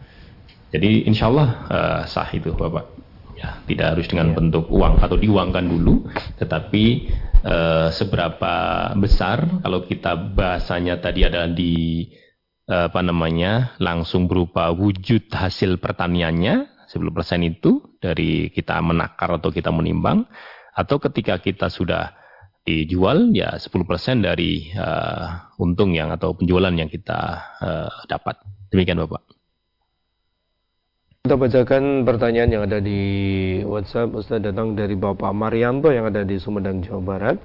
Jadi 0.76 1.08
insya 1.08 1.32
Allah 1.32 1.50
eh, 1.72 2.02
sah 2.12 2.28
itu 2.36 2.52
Bapak. 2.52 3.07
Ya, 3.38 3.62
tidak 3.70 3.94
harus 3.94 4.10
dengan 4.10 4.34
bentuk 4.34 4.66
uang 4.74 4.98
atau 4.98 5.14
diuangkan 5.14 5.70
dulu, 5.70 6.10
tetapi 6.42 6.86
eh, 7.46 7.88
seberapa 7.94 8.54
besar 8.98 9.62
kalau 9.62 9.86
kita 9.86 10.18
bahasanya 10.34 10.98
tadi 10.98 11.22
adalah 11.22 11.46
di 11.46 12.10
eh, 12.66 12.90
apa 12.90 12.98
namanya 13.06 13.78
langsung 13.78 14.26
berupa 14.26 14.74
wujud 14.74 15.30
hasil 15.30 15.78
pertaniannya 15.78 16.90
10% 16.90 16.98
itu 17.46 18.00
dari 18.02 18.50
kita 18.50 18.82
menakar 18.82 19.38
atau 19.38 19.54
kita 19.54 19.70
menimbang 19.70 20.26
atau 20.74 20.98
ketika 20.98 21.38
kita 21.38 21.70
sudah 21.70 22.18
dijual 22.66 23.32
ya 23.38 23.54
10% 23.56 23.70
dari 24.26 24.74
eh, 24.74 25.28
untung 25.62 25.94
yang 25.94 26.10
atau 26.10 26.34
penjualan 26.34 26.74
yang 26.74 26.90
kita 26.90 27.20
eh, 27.62 27.92
dapat. 28.10 28.42
Demikian 28.74 29.00
Bapak. 29.06 29.37
Kita 31.28 31.36
bacakan 31.36 32.08
pertanyaan 32.08 32.56
yang 32.56 32.64
ada 32.72 32.80
di 32.80 33.04
WhatsApp 33.60 34.16
Ustaz 34.16 34.40
datang 34.40 34.80
dari 34.80 34.96
Bapak 34.96 35.36
Marianto 35.36 35.92
yang 35.92 36.08
ada 36.08 36.24
di 36.24 36.40
Sumedang, 36.40 36.80
Jawa 36.80 37.04
Barat. 37.04 37.36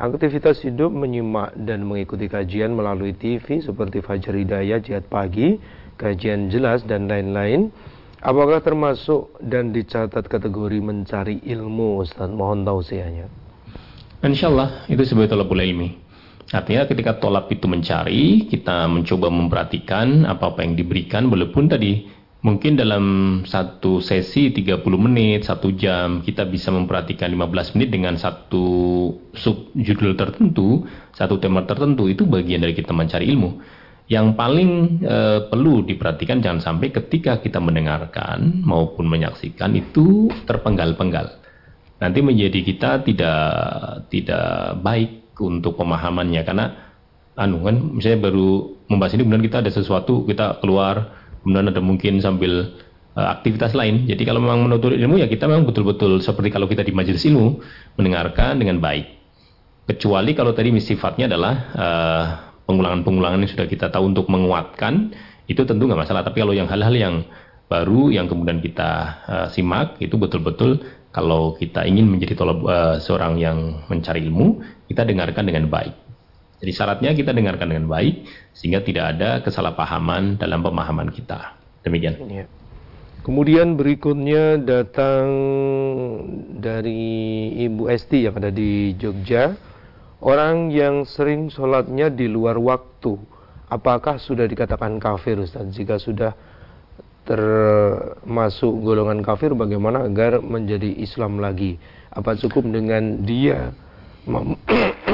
Aktivitas 0.00 0.64
hidup 0.64 0.88
menyimak 0.88 1.52
dan 1.52 1.84
mengikuti 1.84 2.32
kajian 2.32 2.72
melalui 2.72 3.12
TV 3.12 3.60
seperti 3.60 4.00
Fajar 4.00 4.40
Hidayah, 4.40 4.80
Jihad 4.80 5.12
Pagi, 5.12 5.60
kajian 6.00 6.48
jelas 6.48 6.80
dan 6.88 7.12
lain-lain. 7.12 7.68
Apakah 8.24 8.64
termasuk 8.64 9.36
dan 9.44 9.68
dicatat 9.68 10.24
kategori 10.32 10.80
mencari 10.80 11.44
ilmu 11.44 12.00
Ustaz? 12.00 12.32
Mohon 12.32 12.64
tausiahnya. 12.64 13.28
Insya 14.24 14.48
Allah 14.48 14.88
itu 14.88 15.04
sebagai 15.04 15.36
tolabul 15.36 15.60
ilmi. 15.60 15.92
Artinya 16.56 16.88
ketika 16.88 17.20
tolab 17.20 17.52
itu 17.52 17.68
mencari, 17.68 18.48
kita 18.48 18.88
mencoba 18.88 19.28
memperhatikan 19.28 20.24
apa-apa 20.24 20.64
yang 20.64 20.72
diberikan, 20.72 21.28
walaupun 21.28 21.68
tadi 21.68 22.15
mungkin 22.46 22.78
dalam 22.78 23.04
satu 23.42 23.98
sesi 23.98 24.54
30 24.54 24.78
menit, 24.94 25.50
satu 25.50 25.74
jam, 25.74 26.22
kita 26.22 26.46
bisa 26.46 26.70
memperhatikan 26.70 27.26
15 27.26 27.74
menit 27.74 27.90
dengan 27.90 28.14
satu 28.14 28.66
sub 29.34 29.74
judul 29.74 30.14
tertentu, 30.14 30.86
satu 31.10 31.42
tema 31.42 31.66
tertentu, 31.66 32.06
itu 32.06 32.22
bagian 32.22 32.62
dari 32.62 32.78
kita 32.78 32.94
mencari 32.94 33.26
ilmu. 33.26 33.58
Yang 34.06 34.38
paling 34.38 34.70
eh, 35.02 35.40
perlu 35.50 35.82
diperhatikan 35.82 36.38
jangan 36.38 36.62
sampai 36.62 36.94
ketika 36.94 37.42
kita 37.42 37.58
mendengarkan 37.58 38.62
maupun 38.62 39.10
menyaksikan 39.10 39.74
itu 39.74 40.30
terpenggal-penggal. 40.46 41.42
Nanti 41.98 42.22
menjadi 42.22 42.62
kita 42.62 43.02
tidak 43.02 43.50
tidak 44.06 44.78
baik 44.86 45.34
untuk 45.42 45.74
pemahamannya 45.74 46.42
karena 46.46 46.66
anu 47.34 47.66
kan 47.66 47.76
misalnya 47.98 48.30
baru 48.30 48.78
membahas 48.86 49.12
ini 49.18 49.26
kemudian 49.26 49.44
kita 49.44 49.58
ada 49.60 49.72
sesuatu 49.74 50.24
kita 50.24 50.62
keluar 50.64 51.25
kemudian 51.46 51.70
ada 51.70 51.78
mungkin 51.78 52.18
sambil 52.18 52.74
eh, 53.14 53.28
aktivitas 53.38 53.70
lain. 53.78 54.10
Jadi 54.10 54.26
kalau 54.26 54.42
memang 54.42 54.66
menuntut 54.66 54.90
ilmu 54.90 55.22
ya 55.22 55.30
kita 55.30 55.46
memang 55.46 55.62
betul-betul 55.62 56.18
seperti 56.18 56.50
kalau 56.50 56.66
kita 56.66 56.82
di 56.82 56.90
majelis 56.90 57.22
ilmu 57.22 57.62
mendengarkan 57.94 58.58
dengan 58.58 58.82
baik. 58.82 59.06
Kecuali 59.86 60.34
kalau 60.34 60.50
tadi 60.50 60.74
sifatnya 60.82 61.30
adalah 61.30 61.54
eh, 61.78 62.24
pengulangan-pengulangan 62.66 63.46
yang 63.46 63.52
sudah 63.54 63.70
kita 63.70 63.94
tahu 63.94 64.10
untuk 64.10 64.26
menguatkan 64.26 65.14
itu 65.46 65.62
tentu 65.62 65.86
nggak 65.86 66.02
masalah. 66.02 66.26
Tapi 66.26 66.42
kalau 66.42 66.50
yang 66.50 66.66
hal-hal 66.66 66.90
yang 66.98 67.14
baru 67.70 68.10
yang 68.10 68.26
kemudian 68.26 68.58
kita 68.58 68.90
eh, 69.30 69.46
simak 69.54 70.02
itu 70.02 70.18
betul-betul 70.18 70.82
kalau 71.14 71.56
kita 71.56 71.88
ingin 71.88 72.10
menjadi 72.10 72.34
tolab, 72.34 72.58
eh, 72.66 72.96
seorang 72.98 73.38
yang 73.38 73.86
mencari 73.86 74.26
ilmu 74.26 74.58
kita 74.90 75.06
dengarkan 75.06 75.46
dengan 75.46 75.70
baik. 75.70 76.05
Jadi 76.56 76.72
syaratnya 76.72 77.12
kita 77.12 77.36
dengarkan 77.36 77.68
dengan 77.68 77.86
baik 77.90 78.24
sehingga 78.56 78.80
tidak 78.80 79.16
ada 79.16 79.44
kesalahpahaman 79.44 80.40
dalam 80.40 80.64
pemahaman 80.64 81.12
kita. 81.12 81.56
Demikian. 81.84 82.16
Ya. 82.32 82.46
Kemudian 83.26 83.74
berikutnya 83.74 84.54
datang 84.62 85.26
dari 86.62 87.50
Ibu 87.66 87.90
Esti 87.90 88.30
yang 88.30 88.38
ada 88.38 88.54
di 88.54 88.94
Jogja. 88.94 89.58
Orang 90.22 90.72
yang 90.72 91.04
sering 91.04 91.52
sholatnya 91.52 92.08
di 92.08 92.30
luar 92.30 92.56
waktu, 92.56 93.18
apakah 93.68 94.16
sudah 94.16 94.46
dikatakan 94.48 94.96
kafir 95.02 95.42
Ustaz? 95.42 95.66
Jika 95.74 96.00
sudah 96.00 96.32
termasuk 97.26 98.70
golongan 98.80 99.20
kafir, 99.20 99.52
bagaimana 99.58 100.06
agar 100.06 100.38
menjadi 100.38 100.88
Islam 101.02 101.42
lagi? 101.42 101.76
Apa 102.14 102.38
cukup 102.38 102.64
dengan 102.70 103.26
dia 103.26 103.74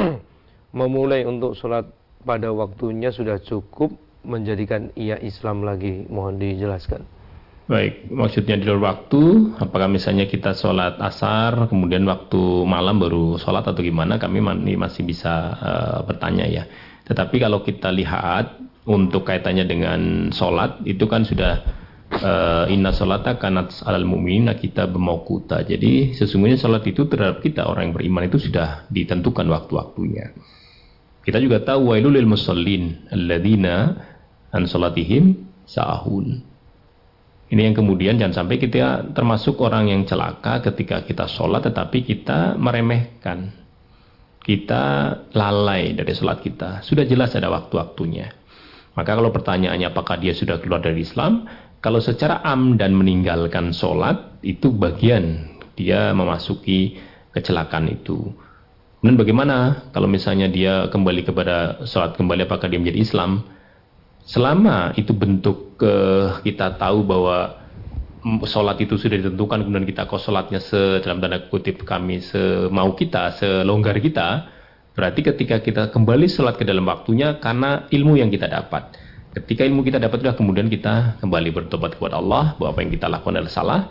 memulai 0.73 1.23
untuk 1.23 1.53
sholat 1.53 1.85
pada 2.25 2.49
waktunya 2.49 3.13
sudah 3.13 3.37
cukup 3.39 3.93
menjadikan 4.25 4.89
ia 4.97 5.21
Islam 5.21 5.61
lagi? 5.61 6.09
Mohon 6.09 6.41
dijelaskan. 6.41 7.01
Baik, 7.63 8.11
maksudnya 8.11 8.59
di 8.59 8.67
luar 8.67 8.91
waktu, 8.91 9.55
apakah 9.55 9.87
misalnya 9.87 10.27
kita 10.27 10.51
sholat 10.51 10.99
asar, 10.99 11.71
kemudian 11.71 12.03
waktu 12.03 12.67
malam 12.67 12.99
baru 12.99 13.39
sholat 13.39 13.63
atau 13.63 13.79
gimana, 13.79 14.19
kami 14.19 14.43
masih 14.75 15.07
bisa 15.07 15.55
eh, 15.63 15.99
bertanya 16.03 16.43
ya. 16.43 16.67
Tetapi 17.07 17.39
kalau 17.39 17.63
kita 17.63 17.87
lihat 17.87 18.59
untuk 18.83 19.23
kaitannya 19.23 19.63
dengan 19.63 20.01
sholat, 20.35 20.83
itu 20.83 21.07
kan 21.07 21.23
sudah 21.23 21.63
eh, 22.11 22.65
inna 22.67 22.91
sholata 22.91 23.39
kanat 23.39 23.79
alal 23.87 24.11
mu'minina 24.11 24.59
kita 24.59 24.83
bermaukuta. 24.91 25.63
Jadi 25.63 26.11
sesungguhnya 26.19 26.59
sholat 26.59 26.83
itu 26.83 27.07
terhadap 27.07 27.39
kita, 27.39 27.63
orang 27.63 27.91
yang 27.91 27.95
beriman 27.95 28.27
itu 28.27 28.43
sudah 28.43 28.91
ditentukan 28.91 29.47
waktu-waktunya. 29.47 30.35
Kita 31.23 31.39
juga 31.39 31.63
tahu 31.63 31.95
wailul 31.95 32.19
lil 32.19 32.27
musallin 32.27 33.07
alladzina 33.07 33.95
an 34.51 34.67
sholatihim 34.67 35.39
sahun. 35.63 36.43
Ini 37.53 37.69
yang 37.69 37.75
kemudian 37.77 38.17
jangan 38.17 38.43
sampai 38.43 38.57
kita 38.57 39.13
termasuk 39.13 39.61
orang 39.61 39.87
yang 39.87 40.01
celaka 40.09 40.59
ketika 40.65 41.05
kita 41.05 41.29
sholat 41.29 41.63
tetapi 41.63 42.03
kita 42.03 42.59
meremehkan. 42.59 43.53
Kita 44.43 44.83
lalai 45.31 45.95
dari 45.95 46.11
sholat 46.11 46.43
kita. 46.43 46.83
Sudah 46.83 47.07
jelas 47.07 47.31
ada 47.37 47.47
waktu-waktunya. 47.47 48.27
Maka 48.97 49.15
kalau 49.15 49.31
pertanyaannya 49.31 49.87
apakah 49.87 50.19
dia 50.19 50.35
sudah 50.35 50.59
keluar 50.59 50.83
dari 50.83 51.05
Islam? 51.05 51.47
Kalau 51.79 52.03
secara 52.03 52.43
am 52.43 52.75
dan 52.75 52.91
meninggalkan 52.97 53.71
sholat 53.71 54.43
itu 54.43 54.73
bagian 54.75 55.53
dia 55.79 56.11
memasuki 56.11 56.99
kecelakaan 57.31 57.87
itu. 57.89 58.33
Dan 59.03 59.19
bagaimana 59.19 59.91
kalau 59.91 60.07
misalnya 60.07 60.47
dia 60.47 60.87
kembali 60.87 61.27
kepada 61.27 61.83
sholat 61.83 62.15
kembali 62.15 62.47
apakah 62.47 62.71
dia 62.71 62.79
menjadi 62.79 63.03
Islam? 63.03 63.43
Selama 64.23 64.95
itu 64.95 65.11
bentuk 65.11 65.75
uh, 65.83 66.39
kita 66.39 66.79
tahu 66.79 67.03
bahwa 67.03 67.59
sholat 68.47 68.79
itu 68.79 68.95
sudah 68.95 69.19
ditentukan 69.19 69.67
kemudian 69.67 69.83
kita 69.83 70.07
kok 70.07 70.23
sholatnya 70.23 70.63
se 70.63 71.03
dalam 71.03 71.19
tanda 71.19 71.43
kutip 71.51 71.83
kami 71.83 72.23
semau 72.23 72.95
kita, 72.95 73.35
selonggar 73.35 73.99
kita, 73.99 74.47
berarti 74.95 75.19
ketika 75.19 75.59
kita 75.59 75.83
kembali 75.91 76.31
sholat 76.31 76.55
ke 76.55 76.63
dalam 76.63 76.87
waktunya 76.87 77.35
karena 77.43 77.83
ilmu 77.91 78.15
yang 78.15 78.31
kita 78.31 78.47
dapat. 78.47 78.95
Ketika 79.35 79.67
ilmu 79.67 79.83
kita 79.83 79.99
dapat 79.99 80.23
sudah 80.23 80.37
kemudian 80.39 80.71
kita 80.71 81.19
kembali 81.19 81.49
bertobat 81.51 81.99
kepada 81.99 82.23
Allah 82.23 82.55
bahwa 82.55 82.71
apa 82.71 82.79
yang 82.87 82.91
kita 82.95 83.11
lakukan 83.11 83.35
adalah 83.43 83.51
salah. 83.51 83.81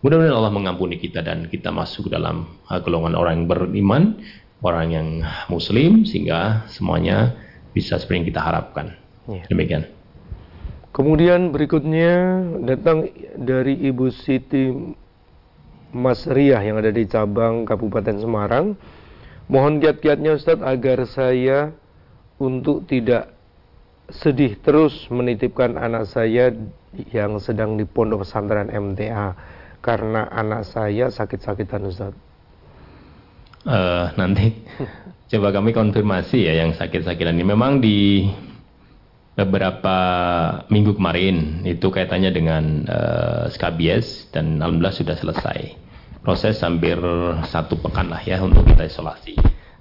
Mudah-mudahan 0.00 0.36
Allah 0.36 0.52
mengampuni 0.52 1.00
kita 1.00 1.24
dan 1.24 1.48
kita 1.48 1.72
masuk 1.72 2.12
dalam 2.12 2.60
uh, 2.68 2.80
golongan 2.84 3.16
orang 3.16 3.40
yang 3.40 3.46
beriman, 3.48 4.20
orang 4.64 4.88
yang 4.90 5.08
muslim 5.52 6.08
sehingga 6.08 6.64
semuanya 6.72 7.36
bisa 7.76 8.00
seperti 8.00 8.24
yang 8.24 8.28
kita 8.32 8.40
harapkan. 8.40 8.86
Ya. 9.28 9.44
Demikian. 9.52 9.84
Kemudian 10.94 11.50
berikutnya 11.50 12.40
datang 12.64 13.10
dari 13.34 13.74
Ibu 13.76 14.14
Siti 14.14 14.70
Mas 15.90 16.22
Riah 16.26 16.62
yang 16.62 16.78
ada 16.78 16.94
di 16.94 17.04
cabang 17.04 17.66
Kabupaten 17.66 18.18
Semarang. 18.18 18.78
Mohon 19.50 19.82
kiat-kiatnya 19.82 20.38
Ustadz 20.38 20.64
agar 20.64 21.04
saya 21.04 21.74
untuk 22.38 22.88
tidak 22.88 23.34
sedih 24.08 24.56
terus 24.62 25.10
menitipkan 25.10 25.76
anak 25.76 26.08
saya 26.08 26.54
yang 27.10 27.42
sedang 27.42 27.74
di 27.74 27.84
pondok 27.84 28.22
pesantren 28.22 28.70
MTA 28.70 29.34
karena 29.82 30.30
anak 30.30 30.64
saya 30.64 31.10
sakit-sakitan 31.10 31.90
Ustadz. 31.90 32.33
Uh, 33.64 34.12
nanti 34.20 34.52
coba 35.32 35.48
kami 35.48 35.72
konfirmasi 35.72 36.44
ya 36.44 36.64
yang 36.64 36.76
sakit-sakitan 36.76 37.32
ini. 37.40 37.44
Memang 37.48 37.80
di 37.80 38.28
beberapa 39.34 39.98
minggu 40.70 40.94
kemarin 40.94 41.66
itu 41.66 41.90
kaitannya 41.90 42.30
dengan 42.30 42.64
uh, 42.86 43.44
skabies 43.50 44.30
dan 44.30 44.60
alhamdulillah 44.60 44.94
sudah 44.94 45.16
selesai. 45.16 45.80
Proses 46.20 46.60
hampir 46.60 46.96
satu 47.48 47.76
pekan 47.80 48.08
lah 48.08 48.20
ya 48.24 48.40
untuk 48.40 48.64
kita 48.64 48.88
isolasi. 48.88 49.36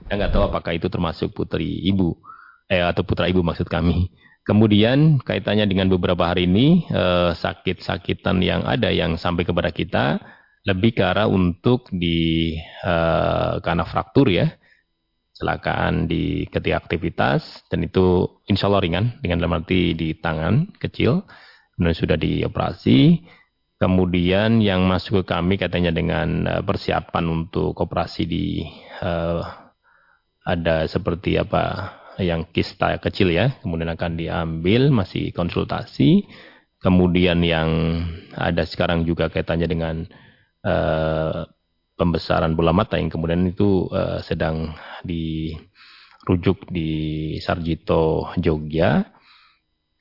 Saya 0.07 0.15
nggak 0.19 0.31
tahu 0.35 0.43
apakah 0.51 0.75
itu 0.75 0.91
termasuk 0.91 1.31
putri 1.31 1.83
ibu 1.87 2.19
eh 2.67 2.83
atau 2.83 3.03
putra 3.03 3.27
ibu 3.27 3.43
maksud 3.43 3.67
kami. 3.67 4.11
Kemudian 4.43 5.23
kaitannya 5.23 5.63
dengan 5.63 5.87
beberapa 5.87 6.27
hari 6.27 6.47
ini 6.47 6.83
uh, 6.91 7.31
sakit-sakitan 7.31 8.43
yang 8.43 8.67
ada 8.67 8.91
yang 8.91 9.15
sampai 9.15 9.47
kepada 9.47 9.71
kita 9.71 10.19
lebih 10.63 10.95
ke 10.95 11.03
arah 11.03 11.27
untuk 11.27 11.91
di 11.91 12.55
uh, 12.87 13.59
karena 13.59 13.83
fraktur 13.83 14.31
ya 14.31 14.47
kecelakaan 15.33 16.07
di 16.07 16.47
ketika 16.47 16.79
aktivitas 16.79 17.67
dan 17.67 17.83
itu 17.83 18.39
insya 18.47 18.71
Allah 18.71 18.85
ringan 18.85 19.19
dengan 19.19 19.43
dalam 19.43 19.59
arti 19.59 19.91
di 19.91 20.15
tangan 20.15 20.71
kecil 20.79 21.27
kemudian 21.75 21.97
sudah 21.97 22.17
dioperasi. 22.17 22.99
Kemudian 23.81 24.63
yang 24.63 24.87
masuk 24.87 25.27
ke 25.27 25.35
kami 25.35 25.59
katanya 25.59 25.91
dengan 25.91 26.47
uh, 26.47 26.61
persiapan 26.63 27.25
untuk 27.27 27.75
operasi 27.75 28.23
di 28.23 28.63
uh, 29.03 29.43
ada 30.47 30.87
seperti 30.87 31.35
apa 31.35 31.91
yang 32.21 32.47
kista 32.53 32.95
kecil 33.01 33.33
ya 33.33 33.57
kemudian 33.59 33.91
akan 33.91 34.15
diambil 34.15 34.87
masih 34.93 35.35
konsultasi. 35.35 36.23
Kemudian 36.79 37.43
yang 37.43 37.69
ada 38.35 38.63
sekarang 38.63 39.03
juga 39.03 39.27
kaitannya 39.27 39.67
dengan 39.67 40.07
uh, 40.63 41.45
pembesaran 41.93 42.57
bola 42.57 42.73
mata 42.73 42.97
yang 42.97 43.11
kemudian 43.11 43.45
itu 43.45 43.87
uh, 43.93 44.19
sedang 44.25 44.73
dirujuk 45.05 46.67
di 46.71 46.91
Sarjito 47.39 48.33
Jogja. 48.41 49.13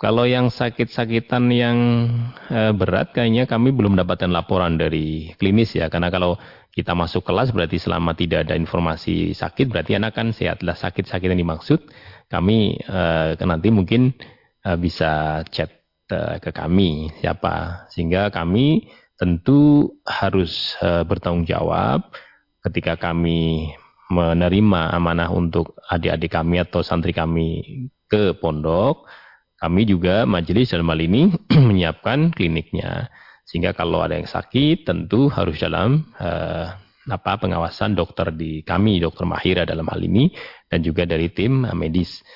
Kalau 0.03 0.27
yang 0.27 0.51
sakit-sakitan 0.51 1.47
yang 1.55 1.79
uh, 2.51 2.75
berat 2.75 3.15
kayaknya 3.15 3.47
kami 3.47 3.71
belum 3.71 3.95
dapatkan 3.95 4.35
laporan 4.35 4.75
dari 4.75 5.31
klinis 5.39 5.79
ya. 5.79 5.87
Karena 5.87 6.11
kalau 6.11 6.35
kita 6.75 6.91
masuk 6.97 7.23
kelas 7.23 7.55
berarti 7.55 7.79
selama 7.79 8.17
tidak 8.19 8.51
ada 8.51 8.59
informasi 8.59 9.31
sakit 9.31 9.71
berarti 9.71 9.95
anak 9.95 10.19
kan 10.19 10.35
sehatlah. 10.35 10.75
Sakit-sakit 10.75 11.31
yang 11.31 11.39
dimaksud 11.47 11.87
kami 12.27 12.83
uh, 12.91 13.39
nanti 13.47 13.71
mungkin 13.71 14.11
uh, 14.67 14.75
bisa 14.75 15.45
chat 15.55 15.71
uh, 16.11 16.43
ke 16.43 16.51
kami 16.51 17.15
siapa. 17.23 17.87
Sehingga 17.95 18.35
kami 18.35 18.91
tentu 19.23 19.87
harus 20.03 20.75
uh, 20.83 21.07
bertanggung 21.07 21.47
jawab 21.47 22.11
ketika 22.67 22.99
kami 22.99 23.71
menerima 24.11 24.99
amanah 24.99 25.31
untuk 25.31 25.79
adik-adik 25.87 26.35
kami 26.35 26.59
atau 26.59 26.83
santri 26.83 27.15
kami 27.15 27.63
ke 28.11 28.35
pondok, 28.35 29.07
kami 29.63 29.87
juga 29.87 30.27
majelis 30.27 30.75
dalam 30.75 30.91
hal 30.91 30.99
ini 31.07 31.31
menyiapkan 31.71 32.35
kliniknya. 32.35 33.07
Sehingga 33.47 33.79
kalau 33.79 34.03
ada 34.03 34.19
yang 34.19 34.27
sakit 34.27 34.91
tentu 34.91 35.31
harus 35.31 35.63
dalam 35.63 36.03
uh, 36.19 36.75
apa 37.07 37.33
pengawasan 37.39 37.95
dokter 37.95 38.35
di 38.35 38.67
kami, 38.67 38.99
dokter 38.99 39.23
Mahira 39.23 39.63
dalam 39.63 39.87
hal 39.87 40.03
ini 40.03 40.35
dan 40.67 40.83
juga 40.83 41.07
dari 41.07 41.31
tim 41.31 41.63
medis. 41.79 42.27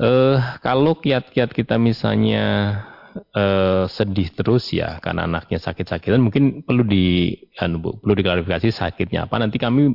Uh, 0.00 0.40
kalau 0.64 0.96
kiat-kiat 0.96 1.52
kita 1.52 1.76
misalnya 1.76 2.80
uh, 3.16 3.84
sedih 3.88 4.28
terus 4.32 4.72
ya 4.72 5.00
karena 5.00 5.24
anaknya 5.24 5.58
sakit-sakitan 5.60 6.20
mungkin 6.20 6.62
perlu 6.62 6.84
di 6.84 7.32
anu 7.60 7.80
Bu, 7.80 7.90
perlu 8.00 8.14
diklarifikasi 8.16 8.68
sakitnya 8.72 9.26
apa. 9.26 9.40
Nanti 9.40 9.56
kami 9.56 9.92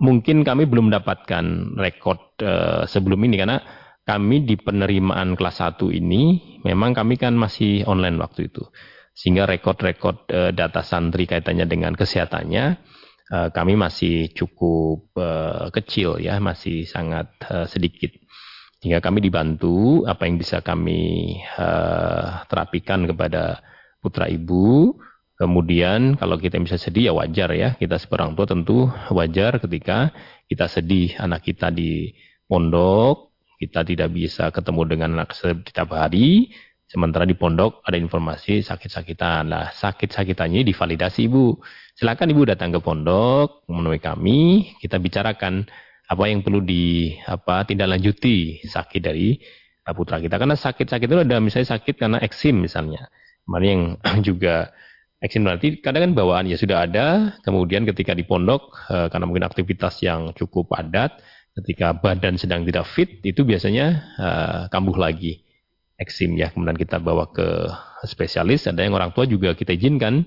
mungkin 0.00 0.42
kami 0.42 0.66
belum 0.66 0.90
mendapatkan 0.90 1.76
rekod 1.78 2.18
uh, 2.42 2.86
sebelum 2.86 3.20
ini 3.26 3.36
karena 3.38 3.58
kami 4.04 4.44
di 4.44 4.60
penerimaan 4.60 5.34
kelas 5.34 5.64
1 5.64 5.80
ini 5.94 6.22
memang 6.64 6.92
kami 6.92 7.16
kan 7.16 7.36
masih 7.36 7.84
online 7.88 8.20
waktu 8.20 8.52
itu. 8.52 8.62
Sehingga 9.14 9.46
rekod-rekod 9.46 10.26
uh, 10.32 10.50
data 10.50 10.82
santri 10.82 11.24
kaitannya 11.28 11.68
dengan 11.70 11.94
kesehatannya 11.94 12.64
uh, 13.30 13.48
kami 13.54 13.78
masih 13.78 14.32
cukup 14.34 15.14
uh, 15.16 15.70
kecil 15.72 16.20
ya 16.20 16.36
masih 16.42 16.84
sangat 16.84 17.30
uh, 17.48 17.64
sedikit 17.64 18.12
sehingga 18.84 19.00
kami 19.00 19.24
dibantu 19.24 20.04
apa 20.04 20.28
yang 20.28 20.36
bisa 20.36 20.60
kami 20.60 21.40
uh, 21.56 22.44
terapikan 22.52 23.08
kepada 23.08 23.64
putra 24.04 24.28
ibu. 24.28 24.92
Kemudian 25.40 26.20
kalau 26.20 26.36
kita 26.36 26.60
bisa 26.60 26.76
sedih 26.76 27.08
ya 27.08 27.12
wajar 27.16 27.48
ya. 27.56 27.80
Kita 27.80 27.96
sebagai 27.96 28.28
orang 28.28 28.36
tua 28.36 28.44
tentu 28.44 28.92
wajar 29.08 29.56
ketika 29.56 30.12
kita 30.52 30.68
sedih 30.68 31.16
anak 31.16 31.48
kita 31.48 31.72
di 31.72 32.12
pondok, 32.44 33.32
kita 33.56 33.88
tidak 33.88 34.12
bisa 34.12 34.52
ketemu 34.52 34.82
dengan 34.84 35.08
anak 35.16 35.32
setiap 35.32 35.88
hari. 35.96 36.52
Sementara 36.84 37.24
di 37.24 37.40
pondok 37.40 37.80
ada 37.88 37.96
informasi 37.96 38.60
sakit-sakitan. 38.60 39.48
Nah, 39.48 39.72
sakit-sakitannya 39.72 40.60
divalidasi 40.60 41.24
ibu. 41.24 41.56
Silakan 41.96 42.36
ibu 42.36 42.44
datang 42.44 42.68
ke 42.68 42.84
pondok, 42.84 43.64
menemui 43.72 43.96
kami, 43.96 44.76
kita 44.76 45.00
bicarakan 45.00 45.64
apa 46.04 46.24
yang 46.28 46.44
perlu 46.44 46.60
di 46.60 47.16
apa 47.24 47.64
tindak 47.64 47.88
lanjuti 47.88 48.60
sakit 48.64 49.00
dari 49.00 49.40
putra 49.92 50.16
kita. 50.16 50.40
Karena 50.40 50.56
sakit-sakit 50.56 51.04
itu 51.04 51.20
ada 51.20 51.36
misalnya 51.44 51.76
sakit 51.76 51.94
karena 52.00 52.18
eksim 52.24 52.64
misalnya. 52.64 53.12
Kemarin 53.44 53.68
yang 53.68 53.82
juga 54.32 54.72
eksim 55.20 55.44
berarti 55.44 55.84
kadang 55.84 56.08
kan 56.08 56.12
bawaan 56.16 56.44
ya 56.48 56.56
sudah 56.56 56.84
ada 56.84 57.36
kemudian 57.44 57.88
ketika 57.88 58.12
di 58.12 58.28
pondok 58.28 58.76
uh, 58.92 59.08
karena 59.08 59.24
mungkin 59.24 59.44
aktivitas 59.48 60.04
yang 60.04 60.36
cukup 60.36 60.68
padat 60.68 61.16
ketika 61.56 61.96
badan 61.96 62.36
sedang 62.36 62.68
tidak 62.68 62.84
fit 62.84 63.24
itu 63.24 63.40
biasanya 63.40 63.86
uh, 64.20 64.60
kambuh 64.72 64.96
lagi 64.96 65.44
eksim 66.00 66.34
ya. 66.40 66.48
Kemudian 66.50 66.80
kita 66.80 66.98
bawa 66.98 67.28
ke 67.30 67.68
spesialis 68.08 68.64
ada 68.64 68.80
yang 68.80 68.96
orang 68.96 69.12
tua 69.12 69.28
juga 69.28 69.52
kita 69.52 69.76
izinkan. 69.76 70.24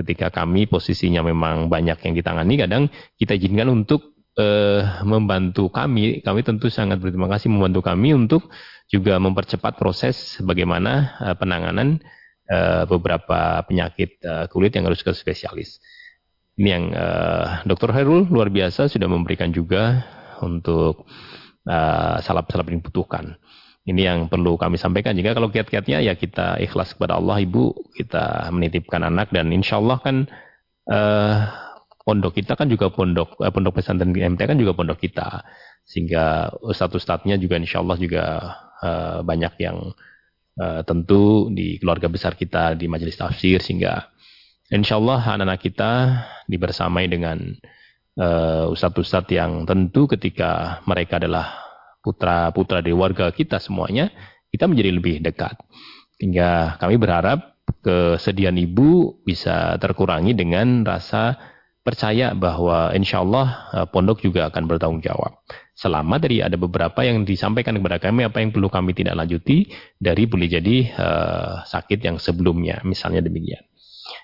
Ketika 0.00 0.32
kami 0.32 0.64
posisinya 0.64 1.20
memang 1.20 1.68
banyak 1.68 2.00
yang 2.00 2.16
ditangani 2.16 2.56
kadang 2.56 2.88
kita 3.20 3.36
izinkan 3.36 3.68
untuk 3.68 4.09
eh, 4.40 4.80
membantu 5.04 5.68
kami, 5.68 6.24
kami 6.24 6.40
tentu 6.40 6.72
sangat 6.72 6.96
berterima 6.96 7.28
kasih 7.28 7.52
membantu 7.52 7.84
kami 7.84 8.16
untuk 8.16 8.48
juga 8.88 9.20
mempercepat 9.20 9.76
proses 9.76 10.40
bagaimana 10.40 11.20
eh, 11.20 11.36
penanganan 11.36 12.00
eh, 12.48 12.82
beberapa 12.88 13.60
penyakit 13.68 14.16
eh, 14.24 14.46
kulit 14.48 14.72
yang 14.72 14.88
harus 14.88 15.04
ke 15.04 15.12
spesialis. 15.12 15.76
Ini 16.56 16.68
yang 16.72 16.84
eh, 16.90 17.46
Dr. 17.68 17.92
Hairul 17.92 18.26
luar 18.32 18.48
biasa 18.48 18.88
sudah 18.88 19.06
memberikan 19.06 19.52
juga 19.52 20.08
untuk 20.40 21.04
eh, 21.68 22.16
salap-salap 22.24 22.72
yang 22.72 22.80
dibutuhkan. 22.80 23.36
Ini 23.84 24.02
yang 24.12 24.20
perlu 24.28 24.60
kami 24.60 24.76
sampaikan. 24.76 25.16
Jika 25.16 25.32
kalau 25.32 25.48
kiat-kiatnya 25.48 26.04
ya 26.04 26.12
kita 26.16 26.60
ikhlas 26.60 26.96
kepada 26.96 27.16
Allah, 27.16 27.40
Ibu, 27.40 27.92
kita 27.96 28.52
menitipkan 28.52 29.04
anak 29.08 29.32
dan 29.32 29.48
insya 29.56 29.80
Allah 29.80 29.98
kan 30.04 30.28
uh, 30.84 31.38
pondok 32.00 32.40
kita 32.40 32.56
kan 32.56 32.66
juga 32.66 32.88
pondok 32.88 33.40
eh, 33.44 33.52
pondok 33.52 33.80
pesantren 33.80 34.12
MT 34.12 34.40
kan 34.40 34.56
juga 34.56 34.72
pondok 34.72 34.98
kita 35.00 35.44
sehingga 35.84 36.54
ustadz-ustadznya 36.64 37.36
juga 37.36 37.58
insya 37.58 37.82
Allah 37.82 37.98
juga 37.98 38.24
uh, 38.78 39.18
banyak 39.26 39.54
yang 39.58 39.90
uh, 40.60 40.80
tentu 40.86 41.50
di 41.50 41.82
keluarga 41.82 42.06
besar 42.06 42.38
kita 42.38 42.78
di 42.78 42.86
majelis 42.86 43.18
tafsir 43.18 43.58
sehingga 43.58 44.06
insya 44.70 45.02
Allah 45.02 45.18
anak-anak 45.18 45.60
kita 45.60 45.90
dibersamai 46.46 47.10
dengan 47.10 47.42
uh, 48.22 48.70
ustadz-ustadz 48.70 49.34
yang 49.34 49.66
tentu 49.66 50.06
ketika 50.06 50.78
mereka 50.86 51.18
adalah 51.18 51.70
putra-putra 52.00 52.80
dari 52.80 52.96
warga 52.96 53.28
kita 53.30 53.60
semuanya, 53.60 54.08
kita 54.48 54.64
menjadi 54.66 54.90
lebih 54.90 55.16
dekat. 55.20 55.56
Hingga 56.20 56.80
kami 56.80 56.96
berharap 56.96 57.60
kesedihan 57.80 58.56
ibu 58.56 59.20
bisa 59.24 59.76
terkurangi 59.80 60.36
dengan 60.36 60.84
rasa 60.84 61.36
percaya 61.80 62.36
bahwa 62.36 62.92
insya 62.92 63.24
Allah 63.24 63.70
uh, 63.72 63.86
pondok 63.88 64.20
juga 64.20 64.52
akan 64.52 64.68
bertanggung 64.68 65.00
jawab. 65.00 65.40
Selama 65.72 66.20
dari 66.20 66.44
ada 66.44 66.60
beberapa 66.60 67.00
yang 67.00 67.24
disampaikan 67.24 67.80
kepada 67.80 67.96
kami 67.96 68.28
apa 68.28 68.44
yang 68.44 68.52
perlu 68.52 68.68
kami 68.68 68.92
tidak 68.92 69.16
lanjuti 69.16 69.72
dari 69.96 70.28
boleh 70.28 70.48
jadi 70.48 70.76
uh, 70.92 71.54
sakit 71.64 72.04
yang 72.04 72.16
sebelumnya, 72.20 72.84
misalnya 72.84 73.24
demikian. 73.24 73.64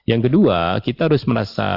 Yang 0.04 0.30
kedua, 0.30 0.78
kita 0.84 1.08
harus 1.08 1.24
merasa 1.24 1.68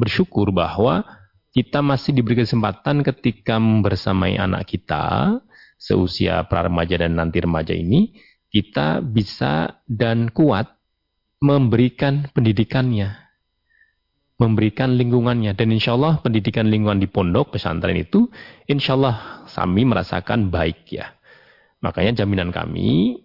bersyukur 0.00 0.50
bahwa 0.50 1.04
kita 1.50 1.82
masih 1.82 2.14
diberi 2.14 2.40
kesempatan 2.40 3.02
ketika 3.02 3.58
bersamai 3.58 4.38
anak 4.38 4.70
kita 4.70 5.38
seusia 5.80 6.46
pra 6.46 6.64
remaja 6.66 7.00
dan 7.00 7.18
nanti 7.18 7.42
remaja 7.42 7.74
ini, 7.74 8.14
kita 8.50 9.02
bisa 9.02 9.82
dan 9.86 10.30
kuat 10.30 10.70
memberikan 11.40 12.28
pendidikannya, 12.36 13.16
memberikan 14.40 14.96
lingkungannya. 14.96 15.52
Dan 15.52 15.76
insya 15.76 15.94
Allah 15.94 16.16
pendidikan 16.24 16.72
lingkungan 16.72 16.96
di 16.96 17.06
pondok 17.06 17.54
pesantren 17.54 17.94
itu, 18.00 18.32
insya 18.64 18.96
Allah 18.96 19.44
kami 19.44 19.84
merasakan 19.84 20.48
baik 20.48 20.88
ya. 20.88 21.12
Makanya 21.84 22.24
jaminan 22.24 22.48
kami, 22.48 23.20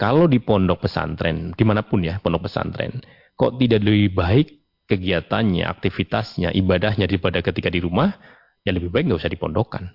kalau 0.00 0.24
di 0.24 0.40
pondok 0.40 0.88
pesantren, 0.88 1.52
di 1.52 1.64
mana 1.68 1.84
pun 1.84 2.00
ya 2.00 2.16
pondok 2.24 2.48
pesantren, 2.48 3.04
kok 3.36 3.60
tidak 3.60 3.84
lebih 3.84 4.16
baik 4.16 4.48
kegiatannya, 4.88 5.68
aktivitasnya, 5.68 6.56
ibadahnya 6.56 7.04
daripada 7.04 7.44
ketika 7.44 7.68
di 7.68 7.84
rumah, 7.84 8.16
ya 8.64 8.72
lebih 8.72 8.88
baik 8.88 9.12
nggak 9.12 9.20
usah 9.20 9.32
dipondokkan. 9.32 9.92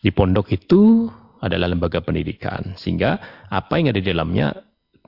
Di 0.00 0.12
pondok 0.12 0.52
itu 0.52 1.08
adalah 1.40 1.68
lembaga 1.68 2.04
pendidikan, 2.04 2.76
sehingga 2.76 3.16
apa 3.48 3.72
yang 3.80 3.92
ada 3.92 4.00
di 4.00 4.08
dalamnya 4.12 4.52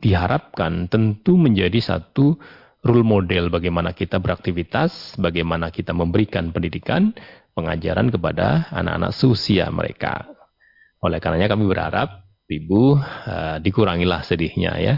diharapkan 0.01 0.89
tentu 0.89 1.37
menjadi 1.37 1.79
satu 1.81 2.37
role 2.83 3.07
model 3.07 3.49
bagaimana 3.49 3.95
kita 3.95 4.19
beraktivitas, 4.19 5.15
bagaimana 5.19 5.71
kita 5.71 5.95
memberikan 5.95 6.51
pendidikan, 6.51 7.15
pengajaran 7.55 8.11
kepada 8.11 8.69
anak-anak 8.75 9.15
seusia 9.15 9.71
mereka. 9.71 10.27
Oleh 11.03 11.23
karenanya 11.23 11.55
kami 11.55 11.67
berharap 11.71 12.27
ibu 12.51 12.99
uh, 12.99 13.57
dikurangilah 13.63 14.27
sedihnya 14.27 14.73
ya. 14.83 14.95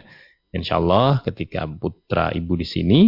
Insya 0.54 0.78
Allah 0.78 1.20
ketika 1.26 1.66
putra 1.66 2.30
ibu 2.32 2.54
di 2.56 2.66
sini 2.66 3.00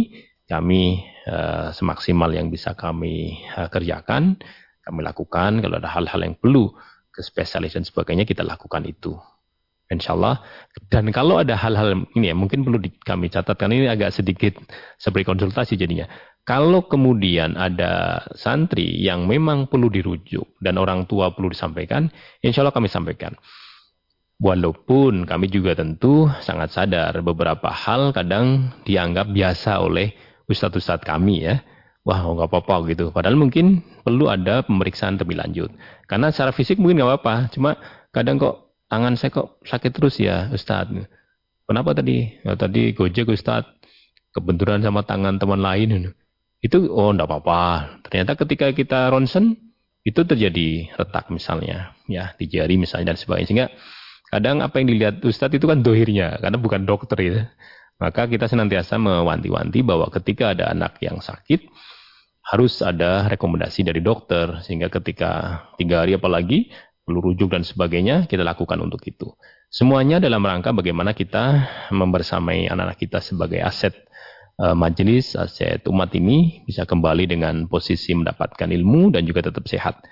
kami 0.47 1.01
uh, 1.27 1.73
semaksimal 1.73 2.31
yang 2.31 2.47
bisa 2.53 2.77
kami 2.77 3.43
uh, 3.57 3.67
kerjakan, 3.67 4.37
kami 4.85 4.99
lakukan. 5.03 5.59
Kalau 5.59 5.75
ada 5.81 5.89
hal-hal 5.89 6.21
yang 6.21 6.35
perlu 6.37 6.71
ke 7.11 7.25
spesialis 7.25 7.73
dan 7.73 7.83
sebagainya 7.83 8.29
kita 8.29 8.45
lakukan 8.45 8.85
itu. 8.85 9.17
Insya 9.87 10.19
Allah. 10.19 10.43
Dan 10.91 11.09
kalau 11.15 11.39
ada 11.39 11.55
hal-hal 11.55 12.07
ini 12.15 12.31
ya, 12.31 12.35
mungkin 12.35 12.67
perlu 12.67 12.79
di, 12.79 12.91
kami 12.91 13.31
catatkan 13.31 13.71
ini 13.71 13.87
agak 13.87 14.11
sedikit 14.11 14.59
seperti 14.99 15.23
konsultasi 15.31 15.79
jadinya. 15.79 16.07
Kalau 16.47 16.87
kemudian 16.87 17.59
ada 17.59 18.23
santri 18.35 19.03
yang 19.03 19.27
memang 19.27 19.67
perlu 19.67 19.91
dirujuk 19.91 20.59
dan 20.63 20.79
orang 20.79 21.03
tua 21.03 21.35
perlu 21.35 21.51
disampaikan, 21.51 22.07
insya 22.39 22.63
Allah 22.63 22.75
kami 22.75 22.87
sampaikan. 22.87 23.35
Walaupun 24.37 25.25
kami 25.25 25.49
juga 25.49 25.73
tentu 25.73 26.29
sangat 26.45 26.69
sadar 26.71 27.11
beberapa 27.25 27.73
hal 27.73 28.13
kadang 28.13 28.69
dianggap 28.85 29.33
biasa 29.33 29.81
oleh 29.81 30.13
ustadz-ustadz 30.45 31.03
kami 31.03 31.47
ya. 31.47 31.63
Wah 32.07 32.23
nggak 32.23 32.47
apa-apa 32.47 32.87
gitu. 32.87 33.11
Padahal 33.11 33.35
mungkin 33.35 33.83
perlu 34.07 34.31
ada 34.31 34.63
pemeriksaan 34.63 35.19
lebih 35.19 35.35
lanjut. 35.35 35.73
Karena 36.07 36.31
secara 36.31 36.55
fisik 36.55 36.79
mungkin 36.79 37.03
nggak 37.03 37.11
apa-apa. 37.11 37.35
Cuma 37.51 37.75
kadang 38.15 38.39
kok 38.39 38.66
tangan 38.87 39.19
saya 39.19 39.31
kok 39.31 39.59
sakit 39.63 39.91
terus 39.93 40.19
ya 40.19 40.51
Ustadz. 40.51 41.07
Kenapa 41.67 41.91
tadi? 41.91 42.31
Ya, 42.43 42.55
tadi 42.55 42.95
gojek 42.95 43.27
Ustadz. 43.27 43.75
Kebenturan 44.31 44.83
sama 44.83 45.03
tangan 45.03 45.39
teman 45.39 45.59
lain. 45.59 46.15
Itu 46.63 46.87
oh 46.91 47.11
enggak 47.11 47.27
apa-apa. 47.27 47.63
Ternyata 48.07 48.39
ketika 48.39 48.71
kita 48.71 49.11
ronsen 49.11 49.55
itu 50.07 50.23
terjadi 50.23 50.87
retak 50.95 51.27
misalnya 51.27 51.91
ya 52.07 52.31
di 52.39 52.47
jari 52.47 52.79
misalnya 52.79 53.13
dan 53.13 53.17
sebagainya. 53.19 53.47
Sehingga 53.47 53.67
kadang 54.31 54.63
apa 54.63 54.79
yang 54.79 54.87
dilihat 54.95 55.15
Ustadz 55.23 55.59
itu 55.59 55.67
kan 55.67 55.83
dohirnya 55.83 56.39
karena 56.39 56.57
bukan 56.59 56.87
dokter 56.87 57.17
itu. 57.19 57.41
Maka 57.97 58.29
kita 58.29 58.45
senantiasa 58.45 59.01
mewanti-wanti 59.01 59.81
bahwa 59.81 60.05
ketika 60.13 60.53
ada 60.53 60.69
anak 60.69 61.01
yang 61.01 61.17
sakit 61.17 61.65
harus 62.47 62.79
ada 62.79 63.27
rekomendasi 63.27 63.83
dari 63.83 63.99
dokter 63.99 64.63
sehingga 64.63 64.87
ketika 64.87 65.65
tiga 65.75 66.05
hari 66.05 66.15
apalagi 66.15 66.71
rujuk 67.07 67.55
dan 67.55 67.63
sebagainya, 67.63 68.27
kita 68.27 68.43
lakukan 68.43 68.77
untuk 68.83 68.99
itu. 69.07 69.31
Semuanya 69.71 70.19
dalam 70.19 70.43
rangka 70.43 70.75
bagaimana 70.75 71.15
kita 71.15 71.67
membersamai 71.91 72.67
anak-anak 72.67 72.99
kita 72.99 73.19
sebagai 73.23 73.63
aset 73.63 73.95
uh, 74.59 74.75
majelis, 74.75 75.35
aset 75.35 75.83
umat 75.87 76.11
ini 76.15 76.63
bisa 76.67 76.83
kembali 76.83 77.27
dengan 77.27 77.67
posisi 77.71 78.11
mendapatkan 78.11 78.67
ilmu 78.67 79.15
dan 79.15 79.23
juga 79.23 79.47
tetap 79.47 79.67
sehat. 79.67 80.03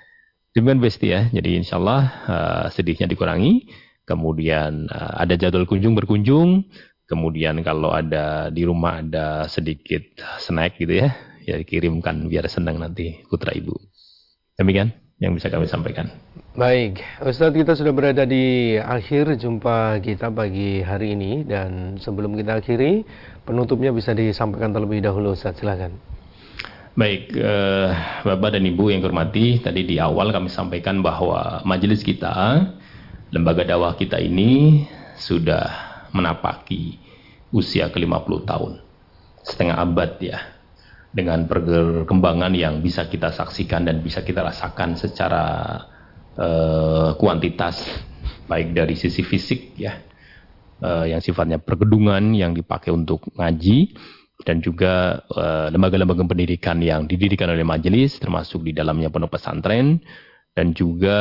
Demikian 0.55 0.79
besti 0.79 1.07
ya. 1.11 1.27
Jadi 1.31 1.59
insya 1.59 1.75
Allah 1.79 2.01
uh, 2.27 2.65
sedihnya 2.71 3.11
dikurangi. 3.11 3.67
Kemudian 4.07 4.87
uh, 4.87 5.19
ada 5.19 5.35
jadwal 5.35 5.67
kunjung 5.67 5.95
berkunjung. 5.99 6.67
Kemudian 7.05 7.59
kalau 7.61 7.93
ada 7.93 8.49
di 8.49 8.65
rumah 8.65 9.03
ada 9.03 9.45
sedikit 9.45 10.01
snack 10.41 10.81
gitu 10.81 11.05
ya, 11.05 11.13
ya 11.45 11.61
dikirimkan 11.61 12.25
biar 12.25 12.49
senang 12.49 12.81
nanti 12.81 13.21
putra 13.29 13.53
ibu. 13.53 13.77
Demikian 14.57 15.04
yang 15.19 15.31
bisa 15.31 15.47
kami 15.47 15.63
sampaikan. 15.67 16.11
Baik, 16.55 16.99
Ustadz 17.23 17.55
kita 17.55 17.75
sudah 17.75 17.91
berada 17.91 18.23
di 18.27 18.75
akhir 18.79 19.39
jumpa 19.39 19.99
kita 20.03 20.31
pagi 20.31 20.79
hari 20.83 21.15
ini 21.15 21.43
dan 21.43 21.99
sebelum 21.99 22.35
kita 22.35 22.59
akhiri 22.59 23.03
penutupnya 23.43 23.91
bisa 23.91 24.15
disampaikan 24.15 24.71
terlebih 24.71 25.03
dahulu 25.03 25.35
Ustadz 25.35 25.59
silakan. 25.59 25.95
Baik, 26.95 27.35
eh, 27.35 27.89
Bapak 28.23 28.55
dan 28.55 28.63
Ibu 28.63 28.87
yang 28.87 29.03
hormati, 29.03 29.59
tadi 29.59 29.83
di 29.83 29.99
awal 29.99 30.31
kami 30.31 30.47
sampaikan 30.47 31.03
bahwa 31.03 31.59
majelis 31.67 31.99
kita, 31.99 32.71
lembaga 33.35 33.67
dakwah 33.67 33.99
kita 33.99 34.15
ini 34.15 34.87
sudah 35.19 35.67
menapaki 36.15 36.95
usia 37.51 37.91
ke-50 37.91 38.47
tahun. 38.47 38.73
Setengah 39.43 39.75
abad 39.75 40.11
ya 40.23 40.54
dengan 41.15 41.47
perkembangan 41.47 42.51
yang 42.51 42.83
bisa 42.83 43.07
kita 43.07 43.31
saksikan 43.31 43.87
dan 43.87 44.03
bisa 44.03 44.19
kita 44.19 44.43
rasakan 44.43 44.99
secara 44.99 45.45
uh, 46.35 47.15
kuantitas 47.15 47.87
baik 48.51 48.75
dari 48.75 48.99
sisi 48.99 49.23
fisik 49.23 49.79
ya 49.79 49.95
uh, 50.83 51.07
yang 51.07 51.23
sifatnya 51.23 51.63
pergedungan 51.63 52.35
yang 52.35 52.51
dipakai 52.51 52.91
untuk 52.91 53.23
ngaji 53.31 53.95
dan 54.43 54.59
juga 54.59 55.23
uh, 55.31 55.71
lembaga-lembaga 55.71 56.27
pendidikan 56.27 56.83
yang 56.83 57.07
didirikan 57.07 57.47
oleh 57.47 57.63
majelis 57.63 58.19
termasuk 58.19 58.67
di 58.67 58.75
dalamnya 58.75 59.07
pondok 59.07 59.39
pesantren 59.39 60.03
dan 60.51 60.75
juga 60.75 61.19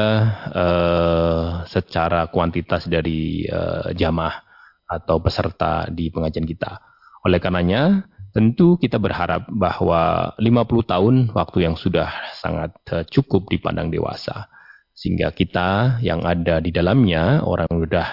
uh, 0.51 1.47
secara 1.71 2.27
kuantitas 2.35 2.91
dari 2.91 3.47
uh, 3.47 3.95
jamaah 3.95 4.43
atau 4.85 5.19
peserta 5.19 5.91
di 5.91 6.11
pengajian 6.11 6.47
kita. 6.47 6.79
Oleh 7.27 7.43
karenanya 7.43 8.05
Tentu 8.35 8.75
kita 8.83 8.99
berharap 8.99 9.47
bahwa 9.47 10.35
50 10.43 10.91
tahun 10.91 11.15
waktu 11.31 11.59
yang 11.71 11.79
sudah 11.79 12.11
sangat 12.35 12.75
eh, 12.91 13.07
cukup 13.07 13.47
dipandang 13.47 13.95
dewasa. 13.95 14.51
Sehingga 14.91 15.31
kita 15.31 16.03
yang 16.03 16.27
ada 16.27 16.59
di 16.59 16.75
dalamnya, 16.75 17.47
orang 17.47 17.71
yang 17.71 17.87
sudah 17.87 18.09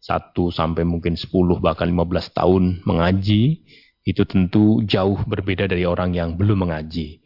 1 0.00 0.56
sampai 0.56 0.88
mungkin 0.88 1.20
10 1.20 1.28
bahkan 1.60 1.84
15 1.84 2.32
tahun 2.32 2.80
mengaji, 2.88 3.60
itu 4.02 4.22
tentu 4.24 4.80
jauh 4.88 5.20
berbeda 5.28 5.68
dari 5.68 5.84
orang 5.84 6.16
yang 6.16 6.34
belum 6.34 6.66
mengaji. 6.68 7.20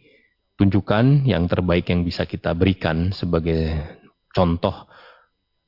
Tunjukkan 0.58 1.30
yang 1.30 1.46
terbaik 1.46 1.88
yang 1.88 2.02
bisa 2.02 2.26
kita 2.26 2.58
berikan 2.58 3.14
sebagai 3.14 3.70
contoh 4.34 4.90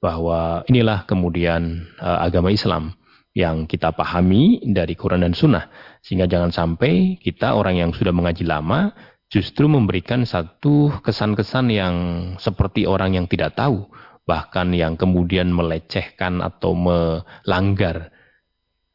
bahwa 0.03 0.63
inilah 0.67 1.07
kemudian 1.07 1.91
uh, 1.99 2.23
agama 2.23 2.51
Islam 2.51 2.99
yang 3.39 3.71
kita 3.71 3.95
pahami 3.95 4.59
dari 4.67 4.99
Quran 4.99 5.23
dan 5.23 5.31
Sunnah. 5.31 5.71
Sehingga 6.03 6.27
jangan 6.27 6.51
sampai 6.51 7.23
kita 7.23 7.55
orang 7.55 7.79
yang 7.79 7.91
sudah 7.95 8.11
mengaji 8.11 8.43
lama 8.43 8.91
justru 9.31 9.71
memberikan 9.71 10.27
satu 10.27 10.99
kesan-kesan 11.07 11.71
yang 11.71 11.95
seperti 12.43 12.91
orang 12.91 13.15
yang 13.15 13.31
tidak 13.31 13.55
tahu. 13.55 13.87
Bahkan 14.27 14.75
yang 14.75 14.99
kemudian 14.99 15.55
melecehkan 15.55 16.43
atau 16.43 16.75
melanggar 16.75 18.11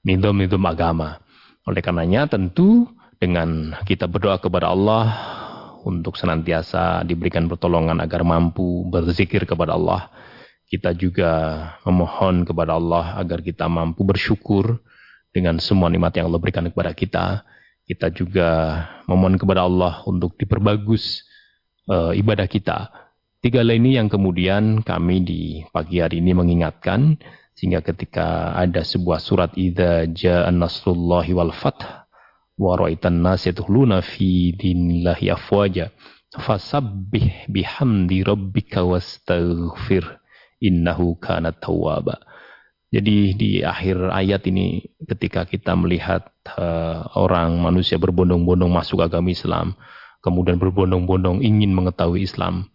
nidom-nidom 0.03 0.61
agama. 0.67 1.23
Oleh 1.63 1.79
karenanya 1.79 2.27
tentu 2.27 2.91
dengan 3.15 3.79
kita 3.87 4.11
berdoa 4.11 4.43
kepada 4.43 4.67
Allah 4.75 5.15
untuk 5.87 6.19
senantiasa 6.19 7.07
diberikan 7.07 7.47
pertolongan 7.47 8.03
agar 8.03 8.27
mampu 8.27 8.83
berzikir 8.91 9.47
kepada 9.47 9.79
Allah 9.79 10.11
kita 10.73 10.89
juga 10.97 11.31
memohon 11.85 12.49
kepada 12.49 12.81
Allah 12.81 13.13
agar 13.21 13.45
kita 13.45 13.69
mampu 13.69 14.01
bersyukur 14.01 14.81
dengan 15.29 15.61
semua 15.61 15.85
nikmat 15.85 16.17
yang 16.17 16.33
Allah 16.33 16.41
berikan 16.41 16.65
kepada 16.65 16.97
kita. 16.97 17.45
Kita 17.85 18.09
juga 18.09 18.81
memohon 19.05 19.37
kepada 19.37 19.69
Allah 19.69 20.01
untuk 20.09 20.33
diperbagus 20.33 21.21
uh, 21.93 22.09
ibadah 22.17 22.49
kita. 22.49 22.89
Tiga 23.37 23.61
hal 23.61 23.69
ini 23.69 24.01
yang 24.01 24.09
kemudian 24.09 24.81
kami 24.81 25.21
di 25.21 25.41
pagi 25.69 26.01
hari 26.01 26.25
ini 26.25 26.33
mengingatkan 26.33 27.21
sehingga 27.53 27.85
ketika 27.85 28.57
ada 28.57 28.81
sebuah 28.81 29.21
surat 29.21 29.53
idza 29.53 30.09
jaa 30.09 30.49
nasrullahi 30.49 31.37
wal 31.37 31.53
fath 31.53 31.85
wa 32.57 32.73
ra'aitan 32.73 33.21
nas 33.21 33.45
yadkhuluna 33.45 34.01
fi 34.01 34.57
dinillahi 34.57 35.29
afwaja 35.29 35.93
fasabbih 36.33 37.45
bihamdi 37.51 38.25
rabbika 38.25 38.81
wastaghfir 38.81 40.22
innahu 40.63 41.19
kana 41.19 41.51
tawwaba. 41.51 42.23
Jadi 42.93 43.33
di 43.33 43.51
akhir 43.65 44.13
ayat 44.13 44.45
ini 44.47 44.85
ketika 45.01 45.49
kita 45.49 45.73
melihat 45.73 46.29
uh, 46.55 47.09
orang 47.17 47.57
manusia 47.57 47.97
berbondong-bondong 47.97 48.69
masuk 48.69 49.01
agama 49.01 49.33
Islam, 49.33 49.73
kemudian 50.21 50.61
berbondong-bondong 50.61 51.41
ingin 51.41 51.73
mengetahui 51.73 52.23
Islam. 52.23 52.69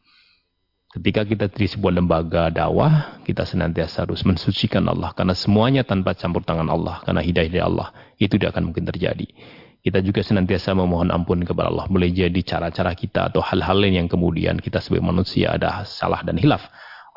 Ketika 0.89 1.22
kita 1.22 1.47
di 1.53 1.70
sebuah 1.70 2.03
lembaga 2.03 2.51
dakwah, 2.51 3.22
kita 3.22 3.47
senantiasa 3.47 4.09
harus 4.09 4.26
mensucikan 4.26 4.82
Allah 4.91 5.14
karena 5.14 5.39
semuanya 5.39 5.86
tanpa 5.86 6.18
campur 6.18 6.43
tangan 6.43 6.66
Allah 6.66 6.99
karena 7.07 7.22
hidayah 7.22 7.51
dari 7.53 7.62
Allah 7.62 7.89
itu 8.18 8.34
tidak 8.34 8.59
akan 8.59 8.74
mungkin 8.74 8.91
terjadi. 8.91 9.28
Kita 9.78 10.03
juga 10.03 10.26
senantiasa 10.26 10.74
memohon 10.74 11.14
ampun 11.14 11.47
kepada 11.47 11.70
Allah. 11.70 11.86
Boleh 11.86 12.11
jadi 12.11 12.43
cara-cara 12.43 12.91
kita 12.99 13.30
atau 13.30 13.39
hal-hal 13.39 13.78
lain 13.78 14.03
yang 14.05 14.09
kemudian 14.11 14.59
kita 14.59 14.82
sebagai 14.82 15.07
manusia 15.07 15.55
ada 15.55 15.86
salah 15.86 16.26
dan 16.26 16.34
hilaf. 16.34 16.66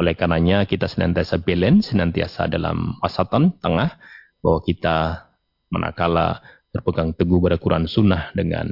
Oleh 0.02 0.18
karenanya 0.18 0.66
kita 0.66 0.90
senantiasa 0.90 1.38
balance, 1.38 1.94
senantiasa 1.94 2.50
dalam 2.50 2.98
wasatan 3.06 3.54
tengah 3.62 4.02
bahwa 4.42 4.60
kita 4.66 5.30
manakala 5.70 6.42
berpegang 6.74 7.14
teguh 7.14 7.38
pada 7.38 7.62
Quran 7.62 7.86
Sunnah 7.86 8.34
dengan 8.34 8.66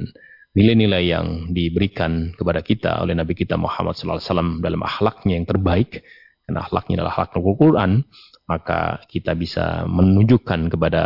nilai-nilai 0.58 1.06
yang 1.06 1.54
diberikan 1.54 2.34
kepada 2.34 2.66
kita 2.66 2.98
oleh 2.98 3.14
Nabi 3.14 3.38
kita 3.38 3.54
Muhammad 3.54 3.94
SAW 3.94 4.58
dalam 4.58 4.82
akhlaknya 4.82 5.38
yang 5.38 5.46
terbaik, 5.46 6.02
karena 6.42 6.66
akhlaknya 6.66 6.94
adalah 6.98 7.14
akhlak 7.14 7.38
Al-Quran, 7.38 8.02
maka 8.50 8.80
kita 9.06 9.38
bisa 9.38 9.86
menunjukkan 9.86 10.66
kepada 10.66 11.02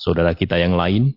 saudara 0.00 0.32
kita 0.32 0.56
yang 0.56 0.72
lain 0.72 1.12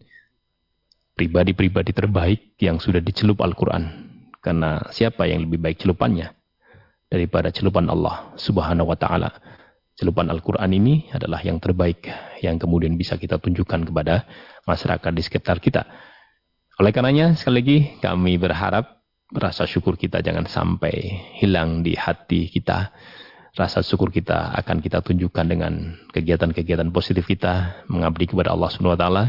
pribadi-pribadi 1.16 1.95
terbaik 1.95 2.60
yang 2.60 2.84
sudah 2.84 2.99
dicelup 2.99 3.39
Al-Quran. 3.39 4.12
Karena 4.43 4.84
siapa 4.91 5.28
yang 5.28 5.47
lebih 5.47 5.64
baik 5.64 5.80
celupannya? 5.80 6.39
Daripada 7.10 7.49
celupan 7.49 7.89
Allah 7.89 8.32
Subhanahu 8.38 8.93
wa 8.93 8.97
taala. 8.97 9.34
Celupan 9.99 10.32
Al-Qur'an 10.32 10.72
ini 10.72 11.12
adalah 11.12 11.43
yang 11.43 11.60
terbaik 11.60 12.07
yang 12.39 12.55
kemudian 12.55 12.95
bisa 12.95 13.20
kita 13.20 13.36
tunjukkan 13.36 13.91
kepada 13.91 14.24
masyarakat 14.64 15.12
di 15.12 15.22
sekitar 15.26 15.60
kita. 15.60 15.84
Oleh 16.80 16.95
karenanya 16.95 17.36
sekali 17.36 17.55
lagi 17.60 17.78
kami 17.99 18.39
berharap 18.39 19.03
rasa 19.36 19.68
syukur 19.68 19.99
kita 19.99 20.24
jangan 20.24 20.47
sampai 20.47 20.95
hilang 21.43 21.84
di 21.84 21.99
hati 21.99 22.47
kita. 22.47 22.95
Rasa 23.60 23.84
syukur 23.84 24.07
kita 24.07 24.55
akan 24.55 24.80
kita 24.80 25.03
tunjukkan 25.03 25.45
dengan 25.51 25.99
kegiatan-kegiatan 26.16 26.88
positif 26.95 27.28
kita 27.28 27.84
mengabdi 27.91 28.32
kepada 28.32 28.55
Allah 28.55 28.72
Subhanahu 28.72 28.95
wa 28.95 29.01
taala 29.01 29.26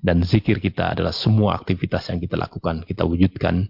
dan 0.00 0.24
zikir 0.24 0.56
kita 0.56 0.96
adalah 0.96 1.12
semua 1.12 1.52
aktivitas 1.60 2.08
yang 2.08 2.16
kita 2.16 2.40
lakukan, 2.40 2.80
kita 2.88 3.04
wujudkan, 3.04 3.68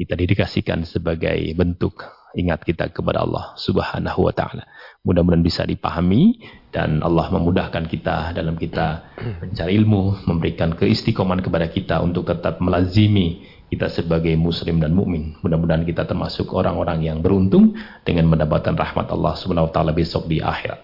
kita 0.00 0.16
dedikasikan 0.16 0.88
sebagai 0.88 1.36
bentuk 1.52 2.08
ingat 2.34 2.62
kita 2.62 2.90
kepada 2.90 3.22
Allah 3.22 3.54
Subhanahu 3.58 4.26
wa 4.26 4.32
taala. 4.34 4.64
Mudah-mudahan 5.02 5.42
bisa 5.42 5.62
dipahami 5.64 6.38
dan 6.70 7.02
Allah 7.02 7.32
memudahkan 7.32 7.88
kita 7.90 8.36
dalam 8.36 8.54
kita 8.54 9.16
mencari 9.42 9.72
ilmu, 9.80 10.28
memberikan 10.28 10.76
keistiqomahan 10.76 11.42
kepada 11.42 11.66
kita 11.72 11.98
untuk 12.04 12.28
tetap 12.28 12.62
melazimi 12.62 13.42
kita 13.70 13.86
sebagai 13.86 14.34
muslim 14.34 14.82
dan 14.82 14.90
mukmin. 14.90 15.38
Mudah-mudahan 15.46 15.86
kita 15.86 16.02
termasuk 16.02 16.50
orang-orang 16.50 17.06
yang 17.06 17.22
beruntung 17.22 17.78
dengan 18.02 18.26
mendapatkan 18.26 18.74
rahmat 18.74 19.06
Allah 19.14 19.34
Subhanahu 19.38 19.70
wa 19.70 19.72
taala 19.72 19.94
besok 19.94 20.26
di 20.26 20.42
akhirat. 20.42 20.82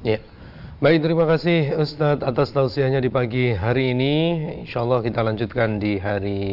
Ya. 0.00 0.18
Baik, 0.76 1.08
terima 1.08 1.24
kasih 1.24 1.72
Ustadz 1.80 2.20
atas 2.20 2.52
tausiahnya 2.52 3.00
di 3.00 3.08
pagi 3.08 3.56
hari 3.56 3.96
ini. 3.96 4.14
Insya 4.60 4.84
Allah 4.84 5.00
kita 5.00 5.24
lanjutkan 5.24 5.80
di 5.80 5.96
hari 5.96 6.44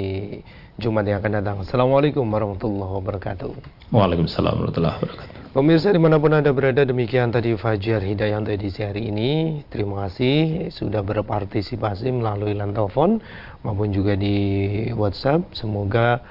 Jumat 0.82 1.06
yang 1.06 1.22
akan 1.22 1.32
datang. 1.38 1.58
Assalamualaikum 1.62 2.26
warahmatullahi 2.26 2.98
wabarakatuh. 2.98 3.52
Waalaikumsalam 3.94 4.58
warahmatullahi 4.58 4.98
wabarakatuh. 4.98 5.54
Pemirsa 5.54 5.94
di 5.94 6.02
mana 6.02 6.18
pun 6.18 6.34
Anda 6.34 6.50
berada, 6.50 6.82
demikian 6.82 7.30
tadi 7.30 7.54
Fajar 7.54 8.02
Hidayah 8.02 8.42
untuk 8.42 8.58
edisi 8.58 8.82
hari 8.82 9.06
ini. 9.14 9.62
Terima 9.70 10.10
kasih 10.10 10.74
sudah 10.74 11.06
berpartisipasi 11.06 12.10
melalui 12.10 12.58
telepon 12.58 13.22
maupun 13.62 13.94
juga 13.94 14.18
di 14.18 14.34
WhatsApp. 14.98 15.54
Semoga 15.54 16.26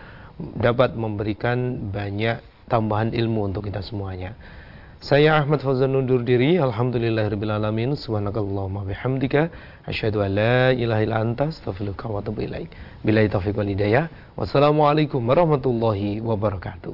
dapat 0.58 0.98
memberikan 0.98 1.78
banyak 1.94 2.42
tambahan 2.66 3.14
ilmu 3.14 3.46
untuk 3.46 3.70
kita 3.70 3.78
semuanya. 3.78 4.34
Saya 5.02 5.34
Ahmad 5.34 5.58
Fauzan 5.58 5.98
undur 5.98 6.22
diri. 6.22 6.62
Alhamdulillahirrahmanirrahim. 6.62 7.98
Subhanakallahumma 7.98 8.86
bihamdika. 8.86 9.50
Asyhadu 9.82 10.22
an 10.22 10.38
la 10.38 10.70
ilaha 10.70 11.02
illa 11.02 11.18
anta 11.18 11.50
astaghfiruka 11.50 12.06
wa. 12.06 12.22
Billahi 12.22 13.26
taufiq 13.26 13.58
wal 13.58 13.66
hidayah. 13.66 14.06
Wassalamualaikum 14.38 15.26
warahmatullahi 15.26 16.22
wabarakatuh. 16.22 16.90